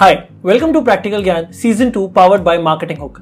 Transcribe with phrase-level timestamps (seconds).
[0.00, 3.18] Hi welcome to practical Gyan season two powered by marketing hook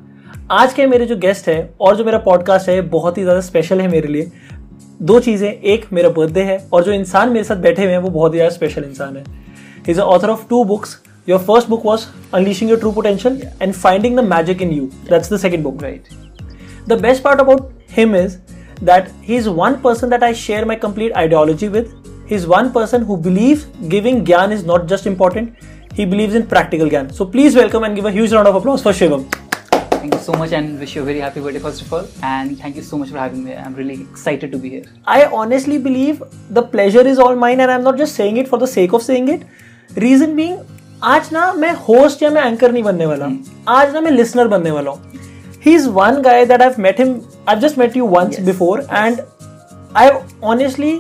[0.51, 3.81] आज के मेरे जो गेस्ट है और जो मेरा पॉडकास्ट है बहुत ही ज़्यादा स्पेशल
[3.81, 4.31] है मेरे लिए।
[5.03, 8.11] दो चीज़ें एक मेरा बर्थडे है और जो इंसान मेरे साथ बैठे हुए हैं वो
[8.11, 9.25] बहुत ही ज़्यादा स्पेशल इंसान है।
[9.89, 10.97] Is a author of two books
[11.29, 12.05] your first book was
[12.35, 16.05] unleashing your true potential and finding the magic in you that's the second book right
[16.89, 18.37] the best part about him is
[18.83, 21.91] that he is one person that I share my complete ideology with.
[22.27, 26.46] He is one person who believes giving gyan is not just important, he believes in
[26.48, 27.14] practical gyan.
[27.14, 29.26] So please welcome and give a huge round of applause for Shivam.
[29.92, 32.08] Thank you so much and wish you a very happy birthday first of all.
[32.22, 33.56] And thank you so much for having me.
[33.56, 34.86] I'm really excited to be here.
[35.06, 38.60] I honestly believe the pleasure is all mine and I'm not just saying it for
[38.60, 39.46] the sake of saying it.
[39.96, 40.58] Reason being,
[41.04, 43.26] आज ना मैं host या मैं anchor नहीं बनने वाला
[43.70, 45.22] आज ना मैं लिसनर बनने वाला हूँ
[45.66, 47.10] he is one guy that I met him
[47.50, 49.20] I just met you once before and
[49.98, 50.10] I
[50.54, 50.94] honestly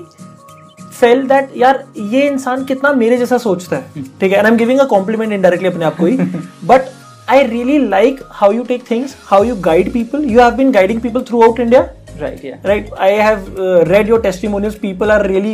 [1.00, 4.38] felt that यार ये इंसान कितना मेरे जैसा सोचता है। ठीक है?
[4.38, 6.16] And I am giving a compliment indirectly अपने आप को ही।
[6.64, 6.90] But
[7.30, 11.00] I really like how you take things how you guide people you have been guiding
[11.00, 11.86] people throughout India
[12.20, 12.54] Right, yeah.
[12.68, 12.88] right?
[13.06, 14.76] I have uh, read your testimonials.
[14.84, 15.52] People are really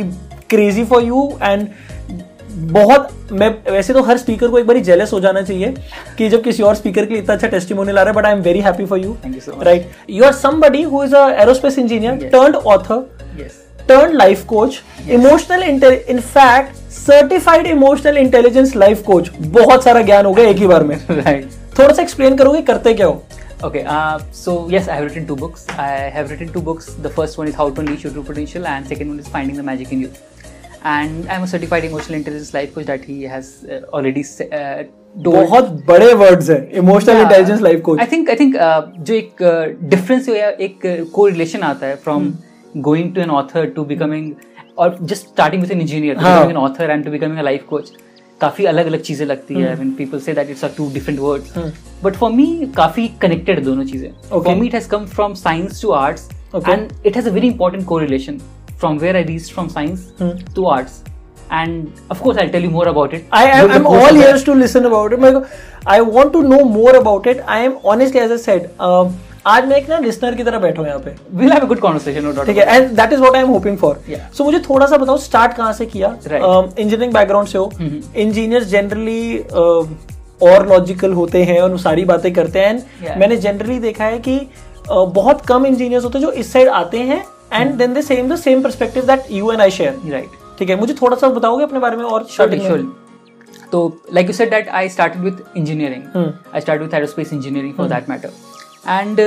[0.53, 1.67] crazy for you and
[2.71, 5.73] बहुत मैं वैसे तो हर speaker को एक बार jealous हो जाना चाहिए
[6.17, 8.33] कि जब किसी और स्पीकर के लिए इतना अच्छा टेस्टिमोनियल आ रहा है but I
[8.33, 9.65] am very happy for you Thank you so much.
[9.65, 12.29] Right you are somebody who is a aerospace engineer.
[12.33, 13.05] Turned author
[13.87, 20.49] turn life coach emotional in certified emotional intelligence life coach बहुत सारा ज्ञान हो गया
[20.49, 23.23] एक ही बार में। Right थोड़ा सा explain करोगे करते क्या हो?
[23.65, 23.83] Okay
[24.33, 26.27] so yes I written two books I have
[27.15, 29.93] first one is how to reach your potential and second one is finding the magic
[29.93, 30.07] in you
[30.85, 33.45] and I am certified emotional intelligence life coach that he has
[33.93, 34.23] already
[35.17, 38.55] बहुत बड़े words हैं emotional intelligence life coach I think I think
[38.99, 42.33] जो एक difference uh, या एक correlation uh, आता है from.
[42.76, 44.32] Going to an author to becoming
[44.78, 46.44] और just starting with an engineer हाँ.
[46.50, 47.92] An author and to becoming a life coach
[48.40, 51.18] काफी अलग अलग चीजें लगती है आई मीन पीपल से that it's are two different
[51.20, 51.70] words Hmm.
[52.04, 52.46] But for me
[52.76, 54.44] काफी कनेक्टेड दोनों चीजें Okay.
[54.44, 56.72] For me it has come from science to arts Okay.
[56.72, 58.38] And it has a very important correlation
[58.80, 60.54] from where I reach from science Hmm.
[60.56, 61.02] To arts
[61.58, 64.02] and of course i'll tell you more about it I am during the I'm course
[64.02, 64.26] all of that.
[64.26, 65.20] ears to listen about it.
[65.22, 67.40] मेरे को I want to know more about it.
[67.54, 68.68] I am honestly as I said.
[68.88, 69.00] Uh,
[69.47, 71.11] आज मैं एक ना listener की तरह बैठा हूँ यहाँ पे
[71.49, 73.77] have a good conversation no doubt ठीक है and that is what I am hoping
[73.77, 73.99] for
[74.37, 76.07] so मुझे थोड़ा सा बताओ स्टार्ट कहाँ से किया.
[76.27, 77.71] इंजीनियरिंग बैकग्राउंड से हो.
[78.15, 79.37] इंजीनियर्स जनरली
[80.41, 83.17] और लॉजिकल होते हैं और सारी बातें करते हैं And Yeah.
[83.17, 86.99] मैंने जनरली देखा है कि uh, बहुत कम इंजीनियर्स होते हैं जो इस साइड आते
[86.99, 87.23] हैं
[87.53, 90.79] and then they same the same perspective that you and I share right ठीक है
[90.79, 92.69] मुझे थोड़ा सा बताओगे अपने बारे में और Surely, starting में?
[92.69, 92.89] surely.
[93.73, 93.83] So,
[94.17, 96.03] like you said, that I started with engineering.
[96.13, 96.27] Hmm.
[96.53, 97.33] I started with aerospace
[98.87, 99.19] and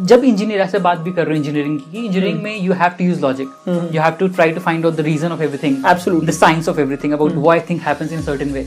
[0.00, 2.90] जब इंजीनियर से बात भी कर रहे हो इंजीनियरिंग की इंजीनियरिंग हम्म। में you have
[2.98, 6.30] to use logic you have to try to find out the reason of everything the
[6.32, 8.66] science of everything about why thing happens in certain way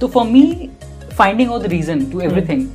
[0.00, 0.70] तो for me
[1.12, 2.66] finding out the reason to everything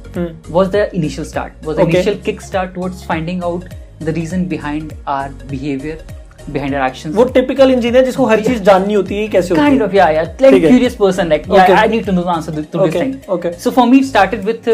[0.49, 3.65] was the initial start was the initial kick start towards finding out
[4.01, 6.03] the reason behind our behaviour
[6.49, 9.95] behind our actions वो typical engineer जिसको हर चीज़ जाननी होती है कैसे kind of
[9.95, 13.51] या like curious person like I need to know the answer to this thing okay
[13.59, 14.69] so for me started with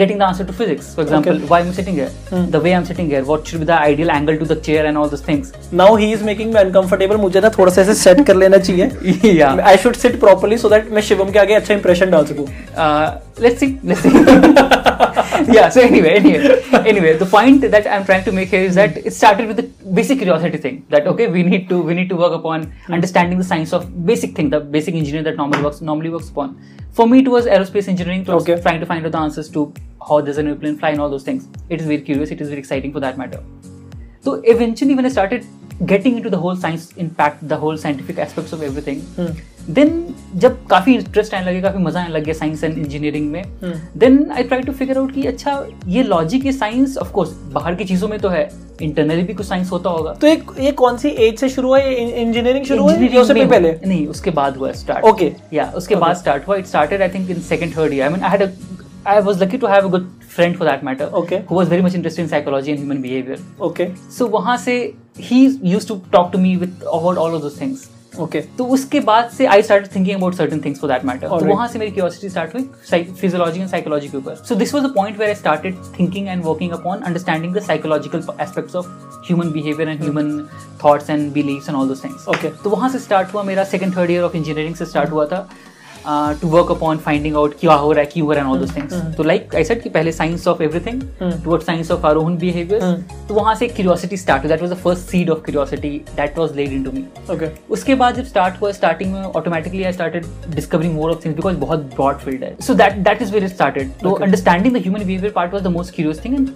[0.00, 1.46] getting the answer to physics for example Okay.
[1.48, 2.44] why i'm sitting here Hmm.
[2.54, 5.00] the way i'm sitting here what should be the ideal angle to the chair and
[5.00, 5.50] all those things
[5.80, 8.88] now he is making me uncomfortable मुझे ना थोड़ा सा ऐसे set कर लेना चाहिए
[9.40, 12.46] yeah I should sit properly so that मैं शिवम के आगे अच्छा इंप्रेशन डाल सकूं
[12.84, 13.06] uh,
[13.46, 14.14] let's see let's see
[15.56, 16.56] yeah so anyway anyway
[16.94, 19.68] anyway the point that i'm trying to make here is that it started with the
[20.00, 22.66] basic curiosity thing that okay we need to we need to work upon
[22.98, 26.54] understanding the science of basic thing the basic engineering that normally works normally works upon
[26.98, 28.56] for me it was aerospace engineering it was Okay.
[28.68, 29.66] trying to find out the answers to
[30.01, 32.49] how does an airplane fly and all those things it is very curious it is
[32.49, 33.43] very exciting for that matter
[34.21, 35.45] so eventually when i started
[35.85, 39.05] getting into the whole science impact the whole scientific aspects of everything
[39.69, 39.89] then
[40.39, 43.43] जब काफ़ी interest आने लगे काफ़ी मज़ा आने लग गया science and engineering में
[43.97, 45.55] then I try to figure out कि अच्छा
[45.87, 48.49] ये लॉजिक ये साइंस ऑफ़ कोर्स बाहर की चीज़ों में तो है
[48.81, 51.79] इंटरनली भी कुछ साइंस होता होगा तो एक ये कौन सी एज से शुरू हुआ
[51.79, 55.29] इंजीनियरिंग शुरू हुआ या उससे पहले नहीं उसके बाद हुआ स्टार्ट Okay.
[55.53, 55.95] या उसके.
[55.95, 58.49] बाद स्टार्ट हुआ it started I think in second third year I mean I had
[59.07, 61.41] I was lucky to have a good friend for that matter Okay.
[61.49, 63.87] Who was very much interested in psychology and human behaviour okay
[64.17, 64.73] so वहाँ से
[65.19, 67.89] ही used to talk to me with about all of those things
[68.19, 71.45] okay तो उसके बाद से I start thinking about certain things for that matter तो.
[71.45, 72.63] वहाँ से मेरी क्यूरियोसिटी स्टार्ट हुई
[73.03, 74.35] फिजियोलॉजी एंड साइकोलॉजी के ऊपर.
[74.35, 78.23] So this was the point where I started thinking and working upon understanding the psychological
[78.41, 78.87] aspects of
[79.27, 80.31] human behaviour and human
[80.83, 82.51] thoughts and believes and all those things Okay.
[82.63, 85.47] तो वहाँ से start हुआ मेरा second third year of engineering से start हुआ था.
[86.09, 88.75] To work upon finding out क्या हो रहा है क्यों हो रहा है ऑल दोस
[88.75, 92.37] थिंग्स तो लाइक आई सेड कि पहले science of everything toward science of our own
[92.37, 94.49] behaviour तो वहाँ से क्यूरियोसिटी स्टार्ट हुई.
[94.49, 98.15] That was the first seed of curiosity that was led into me okay उसके बाद
[98.15, 100.25] जब स्टार्ट हुआ स्टार्टिंग में automatically I started
[100.55, 102.55] discovering more of things because बहुत ब्रॉड फ़ील्ड है.
[102.61, 105.67] So that that is where it started तो understanding the human behaviour part was the
[105.77, 106.49] most curious thing and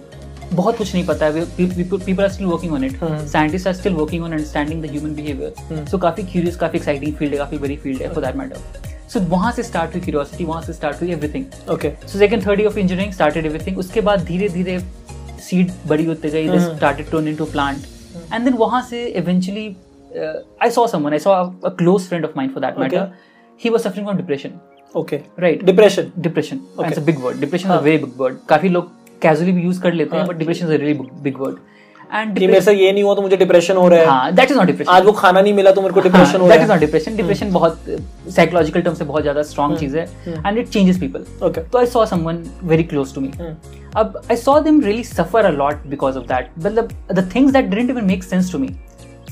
[0.52, 1.44] बहुत कुछ नहीं पता है.
[1.56, 2.98] People are still working on it.
[3.26, 5.84] Scientist are still working on understanding the human behaviour.
[5.90, 9.20] So काफ़ी curious काफ़ी exciting field है काफ़ी बड़ी फ़ील्ड है फॉर दैट मैटर सो
[9.28, 12.78] वहाँ से स्टार्ट हुई क्यूरियोसिटी वहाँ से स्टार्ट हुई everything okay so second third of
[12.78, 14.78] engineering started everything उसके बाद धीरे धीरे
[15.48, 16.74] सीड बड़ी होते गई Mhm.
[16.76, 17.78] Started turn into plant
[18.32, 19.66] and then वहाँ से eventually
[20.62, 21.32] I saw someone I saw
[21.64, 23.12] a close friend of mind for that matter
[23.60, 24.58] he was suffering from depression
[24.94, 27.76] okay right depression depression it's a big word depression is.
[27.76, 28.90] A very big word काफ़ी लोग
[29.22, 30.26] casually भी use कर लेते हाँ.
[30.26, 31.56] But depression is a really big word
[32.12, 34.50] and कि मेरे से ये नहीं हुआ तो मुझे डिप्रेशन हो रहा है। हाँ दैट
[34.50, 36.64] इज़ नॉट डिप्रेशन आज वो खाना नहीं मिला तो मेरे को डिप्रेशन हो दैट रहा
[36.64, 37.84] इज़ नॉट डिप्रेशन डिप्रेशन बहुत
[38.28, 40.04] साइकोलॉजिकल टर्म से बहुत ज़्यादा स्ट्रॉन्ग चीज़ है.
[40.46, 43.30] And it changes people okay तो I saw someone very close to me
[43.96, 47.64] अब I saw them really suffer a lot because of that मतलब the things that
[47.66, 48.68] didn't even make sense to me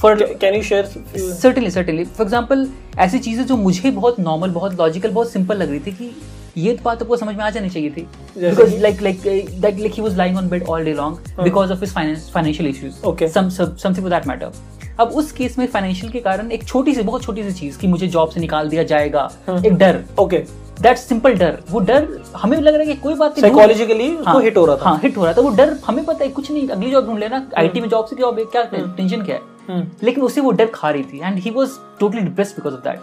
[0.00, 2.66] for can you share certainly certainly for example
[2.98, 6.10] ऐसी चीज़ें जो मुझे बहुत normal बहुत logical बहुत simple लग रही थी कि
[6.56, 8.06] ये तो बात आपको समझ में आ जानी चाहिए थी।
[8.38, 9.20] Because like like
[9.60, 11.92] that like he was lying on bed all day long because of his
[12.32, 13.28] financial issues Okay.
[13.28, 14.52] Something for that matter
[15.00, 17.86] अब उस केस में फाइनेंशियल के कारण एक छोटी सी बहुत छोटी सी चीज़ कि
[17.86, 19.62] मुझे जॉब से निकाल दिया जाएगा। हाँ.
[19.66, 20.38] एक डर। ओके
[20.82, 24.38] दैट सिंपल डर। वो डर हमें लग रहा है कि कोई बात नहीं साइकोलॉजिकली उसको
[24.38, 26.50] हिट हो रहा था। हाँ हिट हो रहा था। वो डर हमें पता है कुछ
[26.50, 29.40] नहीं अगली जॉब ढूंढ लेना आईटी में जॉब से जॉब है क्या टेंशन क्या है?
[29.68, 29.86] हम्म.
[30.02, 33.00] लेकिन उसे वो डर खा रही थी। And he was totally depress because of that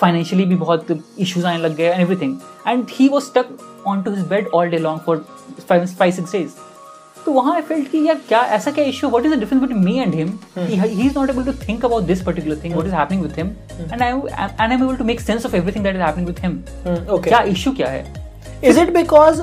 [0.00, 0.86] financially भी बहुत
[1.18, 2.38] इश्यूज़ आने लग गए and everything
[2.68, 5.24] and he was stuck on to his bed all day long for
[5.68, 6.50] five six days
[7.26, 9.84] तो वहाँ आई फेल्ट कि यार क्या ऐसा क्या issue what is the difference between
[9.84, 10.28] me and him
[10.58, 13.46] he is not able to think about this particular thing what is happening with him
[13.92, 16.40] and I and I am able to make sense of everything that is happening with
[16.40, 16.62] him
[17.20, 18.04] क्या issue क्या है?
[18.64, 19.42] Is it because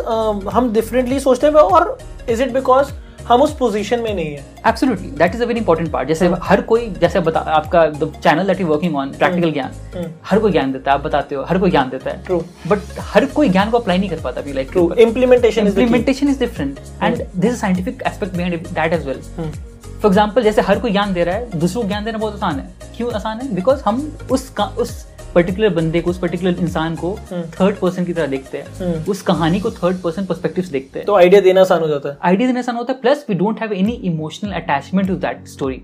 [0.53, 1.97] हम differently सोचते हैं और
[2.29, 2.91] is it because
[3.27, 6.61] हम उस position में नहीं है। Absolutely that is a very important part जैसे हर
[6.61, 10.11] कोई जैसे बता आपका the channel that you working on practical Gyan hmm.
[10.25, 12.41] हर कोई ज्ञान देता है आप बताते हो हर कोई ज्ञान देता है। True.
[12.67, 16.81] बट हर कोई ज्ञान को अप्लाई नहीं कर पाता like true is is different.
[17.01, 19.53] and there's a scientific aspect behind it, that as Hmm.
[20.01, 22.59] For example जैसे हर कोई ज्ञान दे रहा है दूसरों को ज्ञान देना बहुत आसान
[22.59, 23.53] है। क्यों आसान है?
[23.55, 27.15] बिकॉज़ हम उस उस पर्टिकुलर बंदे को उस पर्टिकुलर इंसान को.
[27.59, 29.09] थर्ड पर्सन की तरह देखते हैं Hmm.
[29.09, 32.17] उस कहानी को थर्ड पर्सन पर्सपेक्टिव देखते हैं तो आइडिया देना आसान हो जाता है
[32.23, 35.81] आइडिया देने आसान होता है plus we don't have any emotional attachment to that story.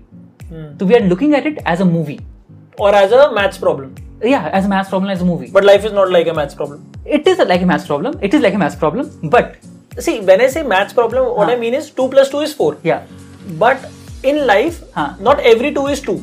[0.52, 2.18] तो we are looking at it as a movie
[2.80, 3.94] और as a maths problem
[4.28, 6.54] yeah as a math problem as a movie but life is not like a maths
[6.54, 9.54] problem it is a, like a math problem it is like a math problem but
[10.04, 11.54] See, when I say maths problem, what हाँ.
[11.54, 12.68] I mean is 2 plus 2 is 4.
[12.84, 13.00] yeah
[13.62, 13.86] But
[14.24, 15.06] in life, हाँ.
[15.20, 16.14] not every 2 is 2.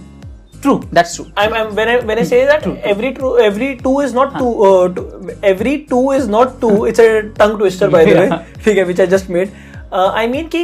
[0.61, 2.75] True that's true I'm, I'm when I when I say that True.
[2.91, 6.99] every true every two is not two, uh, two every two is not two it's
[6.99, 8.29] a tongue twister by the way.
[8.65, 9.51] ठीक है which I just made
[9.93, 10.63] uh, I mean कि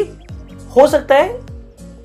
[0.76, 1.28] हो सकता है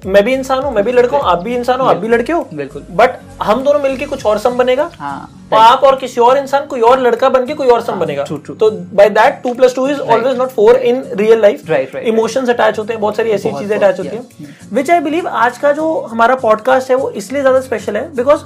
[0.07, 2.33] मैं भी इंसान हूँ मैं भी लड़का हूँ आप भी इंसान हो आप भी लड़के
[2.33, 6.39] हो। बिल्कुल। बट हम दोनों मिलके कुछ और सम बनेगा। हाँ आप और किसी और
[6.39, 8.59] इंसान कोई और लड़का बन के कोई और सम हाँ, बनेगा। true, true.
[8.61, 12.79] तो by that two plus two is always not four in real life emotions attach
[12.79, 15.93] होते हैं बहुत सारी ऐसी चीज़ें अटैच होती हैं। विच आई बिलीव आज का जो
[16.11, 18.43] हमारा पॉडकास्ट है वो इसलिए ज़्यादा स्पेशल है because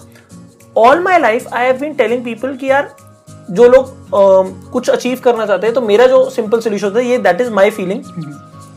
[0.77, 2.95] all my life I have been telling people कि यार
[3.51, 3.95] जो लोग
[4.73, 7.71] कुछ अचीव करना चाहते हैं तो मेरा जो सिंपल सोल्यूशन है ये that is my
[7.73, 8.03] feeling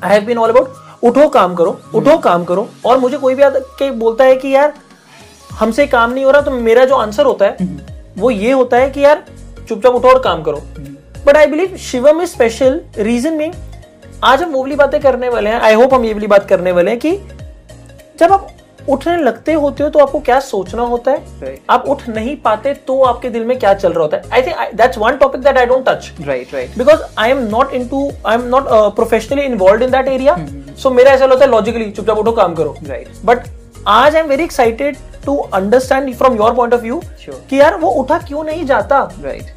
[0.03, 3.43] I have been all about उठो काम करो उठो काम करो। और मुझे कोई भी
[3.79, 4.73] के बोलता है कि यार
[5.51, 7.67] हमसे काम नहीं हो रहा तो मेरा जो आंसर होता है
[8.17, 9.23] वो ये होता है कि यार
[9.69, 10.61] चुपचाप उठो और काम करो।
[11.25, 13.51] But I believe Shivam is special reason में
[14.23, 16.71] आज हम वो वाली बातें करने वाले हैं आई होप हम ये वाली बात करने
[16.71, 17.11] वाले हैं कि
[18.19, 18.47] जब आप
[18.89, 21.23] उठने लगते होते हो तो आपको क्या सोचना होता है?
[21.39, 21.59] Right.
[21.69, 24.23] आप उठ नहीं पाते तो आपके दिल में क्या चल रहा होता है?
[24.33, 26.77] I think that's one topic that I don't touch right right.
[26.77, 30.37] Because I am not into I am not professionally involve in that area
[30.77, 32.75] so मेरा ऐसा होता है लॉजिकली चुपचाप उठो काम करो.
[32.83, 33.25] Right.
[33.25, 33.47] बट
[33.87, 37.01] आज I am very excited to understand from your point of view
[37.49, 38.99] कि यार वो उठा क्यों नहीं जाता?
[39.21, 39.53] Right right.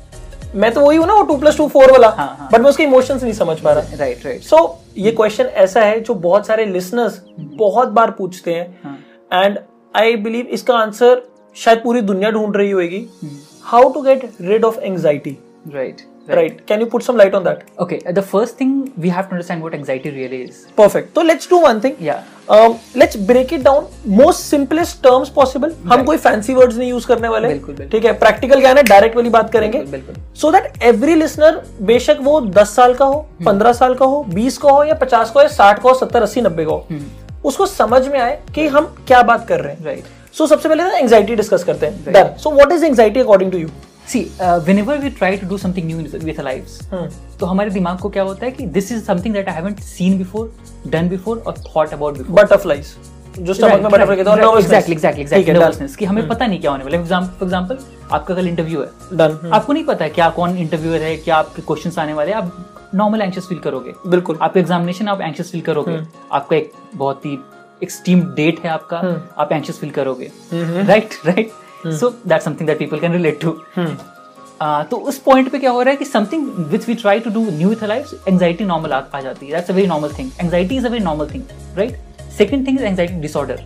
[0.55, 2.49] मैं तो वही हूँ ना वो टू प्लस टू फोर वाला। हाँ, हाँ.
[2.53, 6.01] बट मैं उसके इमोशंस नहीं समझ पा रहा। राइट राइट सो ये क्वेश्चन ऐसा है
[6.01, 8.99] जो बहुत सारे लिसनर्स बहुत बार पूछते हैं। हाँ.
[9.33, 9.59] एंड
[9.95, 11.23] आई बिलीव इसका आंसर
[11.57, 13.07] शायद पूरी दुनिया ढूंढ रही होगी।
[13.65, 15.37] How to get rid of anxiety
[15.75, 18.73] right right can you put some light on that okay the first thing
[19.05, 20.57] we have to understand what anxiety really is.
[20.77, 22.21] Perfect तो let's do one thing yeah.
[22.97, 26.07] Let's break it down most simplest terms possible हम Right.
[26.07, 29.17] कोई fancy words नहीं use करने वाले बिल्कुल, बिल्कुल। ठीक है प्रैक्टिकल ज्ञान है डायरेक्ट
[29.17, 33.73] वाली बात करेंगे बिल्कुल। सो दैट एवरी लिसनर बेशक वो 10 साल का हो 15
[33.79, 36.27] साल का हो 20 का हो या 50 का हो या 60 का हो 70
[36.27, 36.87] 80 90 का हो।
[37.45, 40.07] उसको समझ में आए कि हम क्या बात कर रहे हैं। Right.
[40.35, 43.69] सो सबसे पहले एंग्जाइटी डिस्कस करते हैं। डर so what is anxiety according to you
[44.09, 44.25] see
[44.67, 46.77] whenever we try to do something new with our lives
[47.41, 50.19] तो हमारे दिमाग को क्या होता है कि this is something that I haven't seen
[50.19, 50.53] before
[50.87, 52.95] done before और थॉट अबाउट बिफोर बटरफ्लाईज
[53.39, 56.71] जो स्टमक में बटरफ्लाई कहते हैं एग्जैक्टली एग्जैक्टली एग्जैक्टली नर्वसनेस कि हमें पता नहीं क्या
[56.71, 57.79] होने वाला है। फॉर एग्जांपल
[58.13, 61.63] आपका कल इंटरव्यू है। डन आपको नहीं पता है क्या कौन इंटरव्यूअर है क्या आपके
[61.63, 65.61] क्वेश्चंस आने वाले हैं। आप नॉर्मल एंशियस फील करोगे। बिल्कुल। आपका एग्जामिनेशन आप एंशियस फील
[65.63, 65.99] करोगे।
[66.33, 67.39] आपका एक बहुत ही
[67.83, 68.99] एक्सट्रीम डेट है आपका
[69.39, 71.51] आप एंशियस फील करोगे। Right right
[71.91, 73.51] so that something that people can relate to
[74.61, 77.45] तो उस पॉइंट पे क्या हो रहा है कि something which we try to do
[77.51, 80.87] new with life anxiety normal आ जाती है। That's a very normal thing anxiety is
[80.87, 81.43] a very normal thing
[81.77, 81.99] right
[82.39, 83.65] second thing is anxiety disorder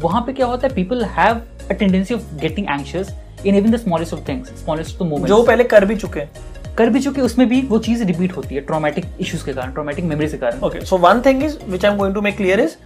[0.00, 3.14] वहाँ पे क्या होता है people have a tendency of getting anxious
[3.46, 6.30] in even the smallest of things smallest of moments जो पहले कर भी चुके हैं।
[6.78, 10.04] कर भी चुके उसमें भी वो चीज़ रिपीट होती है ट्रॉमेटिक इश्यूज़ के कारण ट्रॉमेटिक
[10.04, 12.60] मेमोरी के कारण। Okay so one thing is which I am going to make clear
[12.60, 12.76] is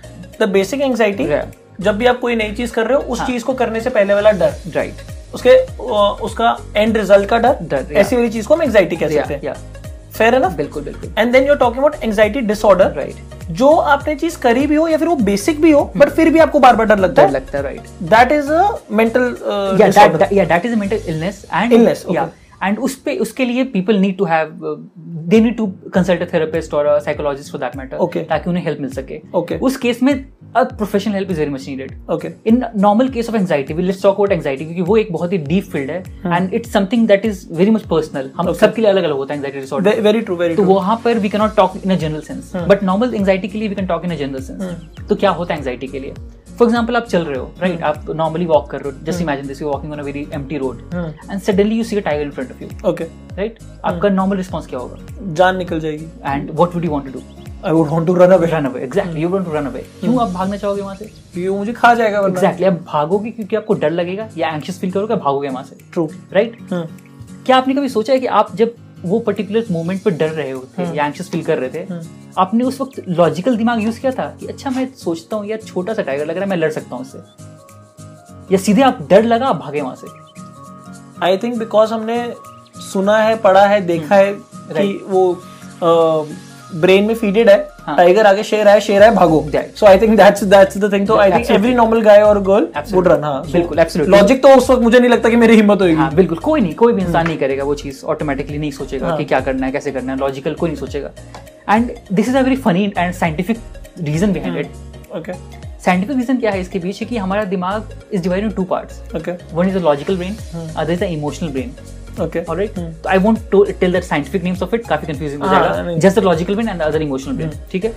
[0.40, 1.28] the basic anxiety
[1.80, 3.26] जब भी आप कोई नई चीज़ कर रहे हो उस हाँ.
[3.28, 5.02] चीज़ को करने से पहले वाला डर। राइट
[5.34, 5.56] उसके
[6.24, 9.54] उसका एंड रिज़ल्ट का डर। डर, ऐसी वाली चीज़ को हम एंजाइटी कह सकते हैं।
[10.12, 13.68] फेयर है ना बिल्कुल बिल्कुल। And then you are talking about anxiety disorder right जो
[13.68, 16.58] आपने चीज़ करी भी हो या फिर वो बेसिक भी हो बट फिर भी आपको
[16.58, 17.30] बार बार डर लगता है?
[17.30, 19.36] लगता है right that is a mental
[19.80, 21.44] yeah that, that yeah that is a mental illness
[22.62, 24.52] and उस पे उसके लिए people need to have
[24.98, 28.80] they need to consult a therapist और psychologist for that matter okay ताकि उन्हें हेल्प
[28.80, 29.64] मिल सके। Okay okay.
[29.66, 30.12] उस case में
[30.56, 34.14] a professional help is very much needed okay in normal case of anxiety will talk
[34.14, 37.46] about anxiety क्योंकि वो एक बहुत ही डीप फ़ील्ड है। And it's something that is
[37.52, 38.60] very much personal हम okay.
[38.60, 41.18] सबके लिए अलग अलग होता है anxiety disorder very true very true तो वहाँ पर
[41.18, 43.86] we can not talk in a general sense but normal anxiety के लिए we can
[43.86, 46.14] talk in a general sense तो क्या होता है एंगजाइटी के लिए?
[46.58, 49.46] फॉर एग्ज़ाम्पल आप चल रहे हो राइट आप नॉर्मली वॉक कर रहे हो just imagine
[49.46, 52.30] this you walking on a very empty road and suddenly you see a tiger in
[52.30, 53.04] front of you okay
[53.36, 54.96] right आपका नॉर्मल रिस्पॉन्स क्या होगा?
[55.34, 57.22] जान निकल जाएगी। And what would you want to do
[57.64, 60.20] I would want to run away run away exactly you want to run away क्यों
[60.22, 61.10] आप भागना चाहोगे वहाँ से?
[61.36, 64.90] ये मुझे खा जाएगा वरना। एग्जैक्टली आप भागोगे क्योंकि आपको डर लगेगा या एंशियस फील
[64.92, 69.18] करोगे भागोगे वहाँ से ट्रू राइट क्या आपने कभी सोचा है कि आप जब वो
[69.18, 72.04] पर्टिकुलर मोमेंट पर डर रहे होते या एंशियस फील कर रहे थे।
[72.38, 75.94] आपने उस वक्त लॉजिकल दिमाग यूज़ किया था कि अच्छा मैं सोचता हूँ यार छोटा
[75.94, 77.18] सा टाइगर लग रहा है मैं लड़ सकता हूँ उससे।
[78.52, 80.06] या सीधे आप डर लगा आप भागे वहाँ से?
[81.24, 82.34] आई थिंक बिकॉज़ हमने
[82.82, 85.22] सुना है पढ़ा है देखा है कि वो
[86.74, 87.96] ब्रेन में फीडेड है हाँ.
[87.96, 89.44] टाइगर आगे शेर है शेर है भागो.
[89.54, 92.66] So I think that's that's the thing तो I think every normal guy और गर्ल
[92.92, 94.14] वुड रन हाँ बिल्कुल, absolutely.
[94.16, 96.74] लॉजिक तो उस वक्त मुझे नहीं लगता कि मेरी हिम्मत होगी हाँ बिल्कुल कोई नहीं
[96.74, 99.16] कोई भी इंसान नहीं करेगा वो चीज़ ऑटोमेटिकली नहीं सोचेगा हाँ.
[99.16, 101.10] कि क्या करना है कैसे करना है लॉजिकल कोई नहीं सोचेगा।
[101.70, 103.58] And this is a very funny and scientific
[104.00, 105.32] reason behind it okay
[105.84, 109.32] scientific reason क्या है इसके पीछे कि हमारा दिमाग is divided in two parts okay
[109.54, 110.36] one is a logical brain
[110.76, 111.74] other is the emotional brain
[112.16, 115.98] तो I won't to tell that scientific names of it काफ़ी confusing हो हाँ, जाएगा.
[115.98, 117.94] Just the logical brain and other emotional brain ठीक है?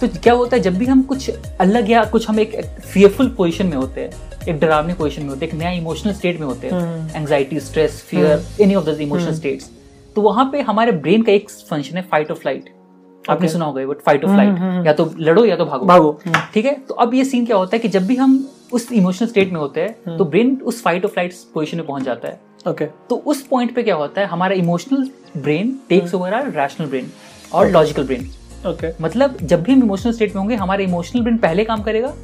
[0.00, 2.56] तो क्या होता है जब भी हम कुछ अलग या कुछ हम एक
[2.92, 6.40] फियरफुल पोजिशन में होते हैं एक डरावनी पोजिशन में होते हैं एक नया इमोशनल स्टेट
[6.40, 9.70] में होते हैं anxiety stress fear any of these emotional states
[10.16, 12.70] तो वहाँ पे हमारे ब्रेन का एक फ़ंक्शन है फाइट और फ़्लाइट
[13.24, 15.86] आपने सुना होगा बट फाइट और फ़्लाइट या तो लड़ो या तो भागो.
[15.86, 16.20] भागो.
[16.54, 16.72] ठीक है?
[16.88, 19.60] तो अब ये सीन क्या होता है कि जब भी हम उस इमोशनल स्टेट में
[19.60, 22.40] होते हैं तो ब्रेन उस फाइट और फ़्लाइट पोजिशन में पहुँच जाता है.
[22.68, 24.26] ओके तो उस पॉइंट पे क्या होता है?
[24.26, 27.10] हमारा emotional brain takes over our rational brain
[27.52, 28.28] और लॉजिकल ब्रेन
[28.66, 32.14] ओके मतलब जब भी हम इमोशनल स्टेट में होंगे हमारा इमोशनल ब्रेन पहले काम करेगा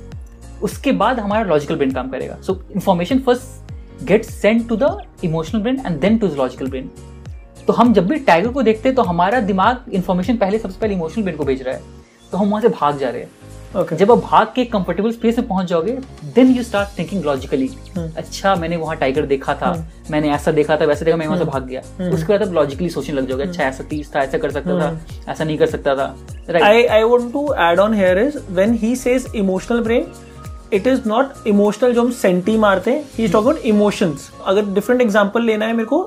[0.62, 2.37] उसके बाद हमारा लॉजिकल ब्रेन काम करेगा.
[2.43, 6.90] So information first get send to the emotional brain and then to the logical brain
[7.66, 10.95] तो हम जब भी टाइगर को देखते हैं तो हमारा दिमाग इन्फॉर्मेशन पहले सबसे पहले
[10.95, 11.83] इमोशनल ब्रेन को भेज रहा है।
[12.33, 13.31] तो हम वहाँ से भाग जा रहे हैं।
[13.80, 15.92] ओके जब आप भाग के कंफर्टेबल स्पेस में पहुँच जाओगे
[16.35, 17.68] then you start thinking logically
[17.99, 19.73] अच्छा मैंने वहाँ टाइगर देखा था
[20.11, 21.80] मैंने ऐसा देखा था वैसे देखा मैं वहाँ से भाग गया।
[22.12, 25.30] उसके बाद आप लॉजिकली सोचने लग जाओगे अच्छा ऐसा तीस था ऐसा कर सकता था
[25.33, 26.14] ऐसा नहीं कर सकता था
[26.64, 30.09] आई I I want to add on here is when he says emotional brain,
[30.73, 34.28] it is not emotional जो हम सेंटी मारते हैं he is talking about emotions.
[34.47, 36.02] अगर डिफरेंट एग्ज़ाम्पल लेना है मेरे को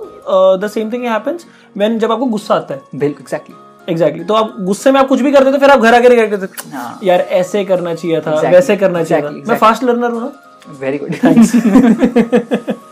[0.58, 3.56] the same thing thing happens जब आपको गुस्सा आता है। बिल्कुल एग्जैक्टली
[3.90, 6.30] एग्जैक्टली तो आप गुस्से में आप कुछ भी करते तो फिर आप घर आके रिग्रेट
[6.32, 9.60] करते। हो, हाँ। यार ऐसे करना चाहिए था Exactly, वैसे करना चाहिए exactly, था मैं
[9.60, 10.32] फास्ट लर्नर हूँ ना?
[10.80, 11.14] वेरी गुड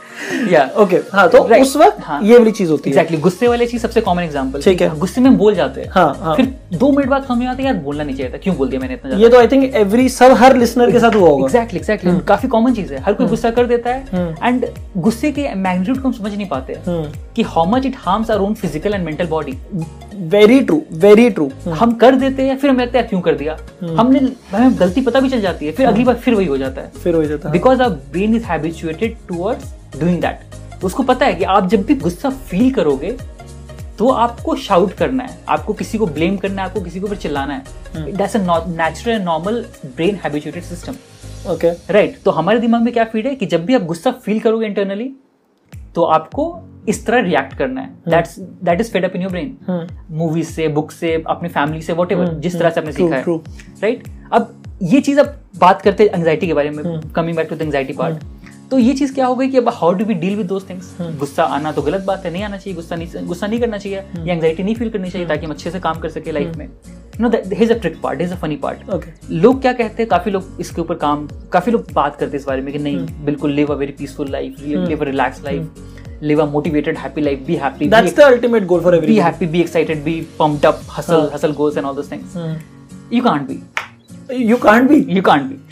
[0.52, 1.62] या ओके हाँ तो Right.
[1.62, 4.82] उस वक्त हाँ। ये वाली चीज़ होती है। गुस्से वाले चीज़ सबसे कॉमन एग्जांपल ठीक
[4.82, 7.62] है। गुस्से में बोल जाते हैं। हाँ हाँ। फिर दो मिनट बाद समझ में आता
[7.62, 9.76] है यार बोलना नहीं चाहिए था। क्यों बोल दिया मैंने इतना ये तो आई थिंक
[9.76, 13.14] एवरी सब हर लिसनर के साथ हुआ होगा। एग्जैक्टली एग्जैक्टली काफ़ी कॉमन चीज़ है। हर
[13.14, 14.66] कोई गुस्सा कर देता है। एंड
[14.98, 18.42] गुस्से के मैग्नीट्यूड को हम समझ नहीं पाते। हम्म। कि how much it harms our
[18.42, 19.58] own physical and mental body
[20.30, 23.58] very true very true हम कर देते हैं फिर हमें लगता है क्यों कर दिया?
[23.98, 24.20] हमने
[24.52, 26.92] हमें गलती पता भी चल जाती है। फिर अगली बार फिर वही हो जाता है।
[27.04, 31.34] फिर हो जाता है। Because our brain is habituated towards doing that उसको पता है
[31.34, 33.12] कि आप जब भी गुस्सा फील करोगे
[33.98, 37.16] तो आपको शाउट करना है। आपको किसी को ब्लेम करना है आपको किसी के ऊपर
[37.18, 40.96] चिल्लाना है। That's a natural normal brain habituated system
[41.52, 44.40] okay right तो हमारे दिमाग में क्या फ़ीड है कि जब भी आप गुस्सा फील
[44.40, 45.12] करोगे इंटरनली
[45.96, 46.44] तो आपको
[46.90, 50.68] इस तरह रिएक्ट करना है। That's that is fed up in your brain movies से
[50.68, 53.40] बुक से अपनी फैमिली से वट हम्म, जिस तरह से आपने सीखा है। true.
[53.84, 54.04] राइट
[54.34, 56.84] अब ये चीज़ अब बात करते हैं एंग्जाइटी के बारे में।
[57.16, 58.24] Coming back to the anxiety part
[58.72, 60.96] तो ये चीज़ क्या हो गई कि अब how do we deal with those things
[61.00, 63.78] हम्म। गुस्सा आना तो गलत बात है नहीं आना चाहिए गुस्सा नहीं गुस्सा नहीं करना
[63.78, 66.56] चाहिए या एंग्जाइटी नहीं फील करनी चाहिए ताकि हम अच्छे से काम कर सके लाइफ
[66.58, 66.70] में।
[67.22, 70.32] No his a trick part is a funny part okay लोग क्या कहते हैं काफ़ी
[70.32, 73.52] लोग इसके ऊपर काम काफ़ी लोग बात करते हैं इस बारे में कि नहीं बिल्कुल
[73.52, 77.56] live a very peaceful life live a relax life live a motivated happy life be
[77.56, 81.22] happy that's the ultimate goal for be everyone happy be excited be pumped up hustle
[81.22, 81.32] हाँ.
[81.32, 82.38] hustle goals and all those things.
[83.12, 83.62] you can't be.
[84.48, 85.00] You can't be.
[85.10, 85.67] You can't be.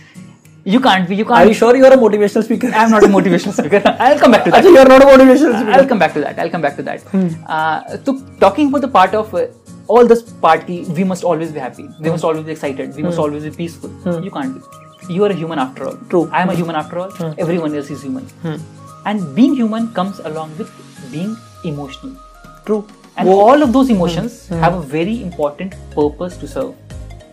[0.74, 1.16] You can't be.
[1.16, 1.40] You can't.
[1.40, 2.70] Are you sure you are a motivational speaker?
[2.74, 3.82] I'm not a motivational speaker.
[4.00, 4.58] I'll come back to that.
[4.58, 5.72] Actually, you are not a motivational speaker.
[5.72, 6.40] I'll come back to that.
[6.40, 7.02] I'll come back to that.
[7.04, 7.28] Hmm.
[7.46, 9.46] Uh, so talking about the part of uh,
[9.88, 11.84] all this party, we must always be happy.
[11.84, 12.10] We hmm.
[12.16, 12.96] must always be excited.
[12.96, 13.22] We must hmm.
[13.28, 13.92] always be peaceful.
[14.08, 14.24] Hmm.
[14.24, 15.14] You can't be.
[15.14, 15.98] You are a human after all.
[16.10, 16.28] True.
[16.32, 17.12] I am a human after all.
[17.12, 17.34] Hmm.
[17.38, 18.28] Everyone else is human.
[19.06, 20.72] And being human comes along with
[21.12, 22.18] being emotional.
[22.66, 22.88] True.
[23.18, 23.40] And Whoa.
[23.40, 26.74] all of those emotions have a very important purpose to serve.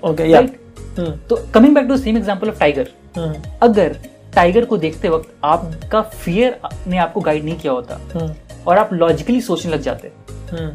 [0.05, 0.35] Okay.
[0.35, 0.59] Right?
[0.99, 1.17] Yeah.
[1.29, 2.89] So coming back to the same example of tiger.
[3.17, 3.97] हाँ। अगर
[4.35, 8.35] tiger को देखते वक्त आपका fear ने आपको guide नहीं किया होता हाँ।
[8.67, 10.13] और आप लॉजिकली सोचने लग जाते
[10.51, 10.71] हाँ।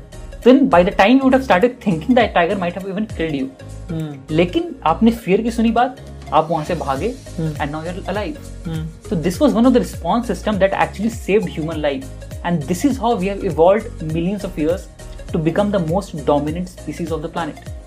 [4.32, 6.00] लेकिन आपने फियर की सुनी बात
[6.34, 8.38] आप वहाँ से भागे and now you alive
[9.10, 12.86] so this was one of the response system that actually saved human life and this
[12.86, 14.88] is how we have evolved millions of years
[15.32, 17.87] to become the most dominant species of the planet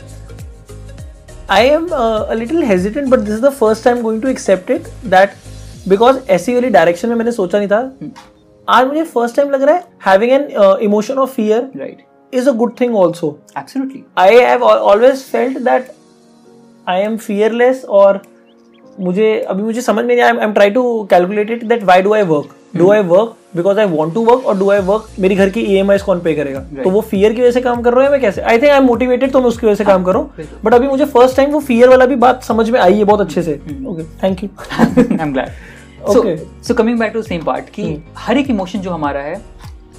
[1.51, 1.93] the um I am
[2.33, 5.31] a little hesitant, but this is the first time going to accept it that
[5.89, 7.79] because ऐसी वाली direction में मैंने सोचा नहीं था।
[8.69, 10.49] आज मुझे first time लग रहा है having an
[10.83, 12.01] emotion of fear right.
[12.35, 14.01] Is a good thing also absolutely.
[14.19, 15.91] I have always felt that
[16.89, 18.23] I am fearless और
[19.01, 22.03] मुझे अभी मुझे समझ में नहीं आया। I am try to calculate it that why
[22.03, 25.07] do I work do I work because I want to work और do I work
[25.21, 26.83] मेरी घर की ई एम कौन पे करेगा Right.
[26.85, 28.77] तो वो फियर की वजह से काम कर रहा है मैं कैसे I think I
[28.77, 31.51] am motivated तो मैं उसकी वजह से काम करूँ बिल्कुल। बट अभी मुझे फ़र्स्ट टाइम
[31.53, 33.55] वो फियर वाला भी बात समझ में आई है बहुत अच्छे से
[33.87, 34.49] okay thank you
[35.19, 35.51] I'm glad.
[36.03, 36.37] So, Okay.
[36.67, 37.87] so coming back to the same part कि
[38.19, 39.35] हर एक इमोशन जो हमारा है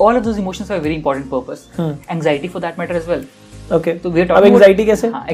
[0.06, 1.66] all of those emotions have a very important purpose.
[1.76, 1.92] Hmm.
[2.16, 3.26] Anxiety for that matter as well.
[3.74, 4.44] Okay तो अब
[4.86, 5.08] कैसे?
[5.08, 5.26] हाँ,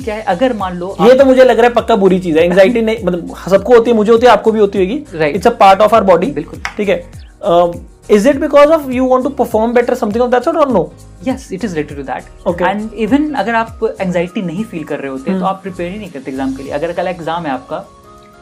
[0.00, 0.22] क्या है?
[0.28, 2.48] अगर मान लो ये तो मुझे लग रहा है पक्का बुरी चीज़ है।
[2.82, 5.34] नहीं मतलब सबको होती है मुझे होती है आपको भी होती होगी। Right.
[5.36, 7.04] It's a part of body बिल्कुल। ठीक है?
[11.26, 12.30] Yes it is related to that.
[12.46, 12.64] Okay.
[12.68, 16.10] and even अगर आप anxiety नहीं फील कर रहे होते तो आप प्रिपेयर ही नहीं
[16.10, 17.78] करते एग्ज़ाम के लिए। अगर कल एग्ज़ाम है आपका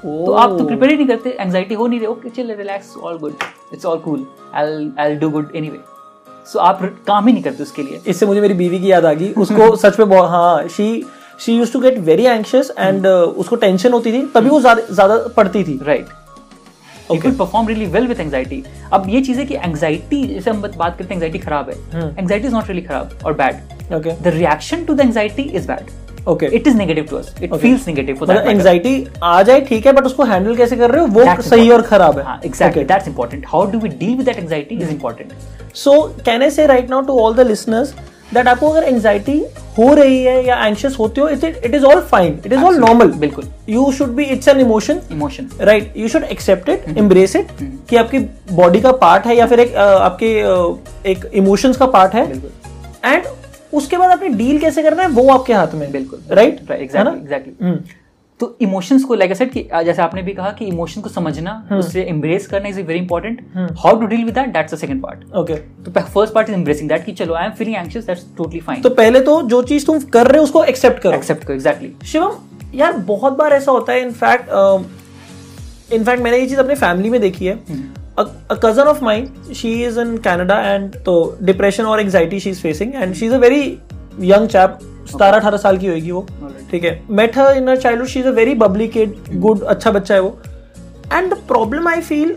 [0.03, 3.19] तो आप तो प्रिपेयर ही नहीं करते। एंजाइटी हो नहीं रही। ओके चल relax all
[3.19, 3.33] good
[3.75, 5.79] it's all cool I I do good anyway
[6.53, 9.13] so आप काम ही नहीं करते उसके लिए। इससे मुझे मेरी बीवी की याद आ
[9.15, 11.05] गई। उसको सच में बहुत हाँ she
[11.41, 15.17] she use to get very anxious and उसको टेंशन होती थी तभी वो ज़्यादा ज़्यादा
[15.37, 16.09] पढ़ती थी। Right
[17.11, 20.63] you can perform really well with anxiety अब ये चीज़ है कि एंगजाइटी जैसे हम
[20.63, 21.77] बात करते हैं एंगजाइटी खराब है।
[22.19, 25.91] एंगजाइटी इज़ नॉट रियली खराब और bad okay the reaction to the anxiety is bad
[26.29, 29.87] okay it is negative to us it feels negative for that anxiety आ जाए ठीक
[29.87, 33.09] है बट उसको हैंडल कैसे कर रहे हो वो सही और खराब है। Exactly that's
[33.09, 35.33] important how do we deal with that anxiety is important
[35.77, 37.95] so can I say right now to all the listeners
[38.35, 39.39] that आपको अगर एंग्जाइटी
[39.79, 42.77] हो रही है या एंशियस होते हो it it is all fine it is all
[42.79, 43.45] normal बिल्कुल.
[43.69, 47.49] You should be it's an emotion emotion right you should accept it embrace it
[47.91, 48.19] कि आपकी
[48.53, 50.33] बॉडी का पार्ट है या फिर एक आपके
[51.11, 52.25] एक इमोशंस का पार्ट है।
[53.05, 53.23] एंड
[53.73, 57.99] उसके बाद आपने डील कैसे करना है वो आपके हाथ में। बिल्कुल। राइट एग्जैक्टली एग्जैक्टली
[58.41, 61.53] तो इमोशंस को लाइक आई सेड कि जैसे आपने भी कहा कि इमोशन को समझना
[61.73, 63.41] उससे एम्ब्रेस करना is very important
[63.79, 66.89] how to deal with that that's the second part okay तो first part is embracing
[66.89, 69.87] that कि चलो I am feeling anxious that's totally fine तो पहले तो जो चीज़
[69.87, 72.33] तुम कर रहे हो उसको एक्सेप्ट करो। एक्सेप्ट करो एग्जैक्टली शिवम
[72.75, 74.51] यार बहुत बार ऐसा होता है इनफैक्ट
[75.93, 77.59] इनफैक्ट मैंने ये चीज़ अपने फैमिली में देखी है।
[78.55, 82.95] Cousin of mind she is in Canada and तो डिप्रेशन और anxiety she is facing
[82.95, 83.63] and she is a very
[84.21, 84.79] young chap
[85.11, 86.27] सतारह अठारह साल की होगी वो.
[86.71, 90.15] ठीक है। Met her in childhood she is a very bubbly kid good अच्छा बच्चा
[90.15, 90.39] है वो।
[91.13, 92.37] And the problem I feel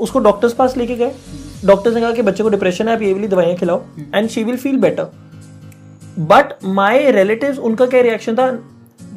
[0.00, 1.12] उसको डॉक्टर्स पास लेके गए।
[1.64, 3.82] डॉक्टर्स ने कहा कि बच्चे को डिप्रेशन है आप ये वाली दवाइयाँ खिलाओ।
[4.14, 5.10] And she will feel better
[6.20, 8.50] but my relative उनका क्या रिएक्शन था?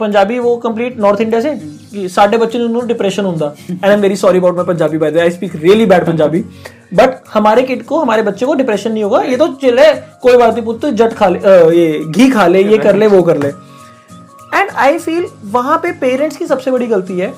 [0.00, 1.50] पंजाबी वो कंप्लीट नॉर्थ इंडिया से
[1.92, 5.10] कि साढ़े बच्चे ਨੂੰ डिप्रेशन ਹੁੰਦਾ and I am very sorry about my Punjabi by
[5.10, 6.40] the I speak really bad Punjabi
[6.94, 10.54] but हमारे किड को हमारे बच्चे को डिप्रेशन नहीं होगा ये तो चिल्ले कोई बात
[10.54, 13.38] नहीं पुत्र जट खा ले अ, ये घी खा ले ये कर ले वो कर
[13.38, 13.48] ले
[14.54, 17.32] एंड आई फील वहां पे पेरेंट्स की सबसे बड़ी गलती है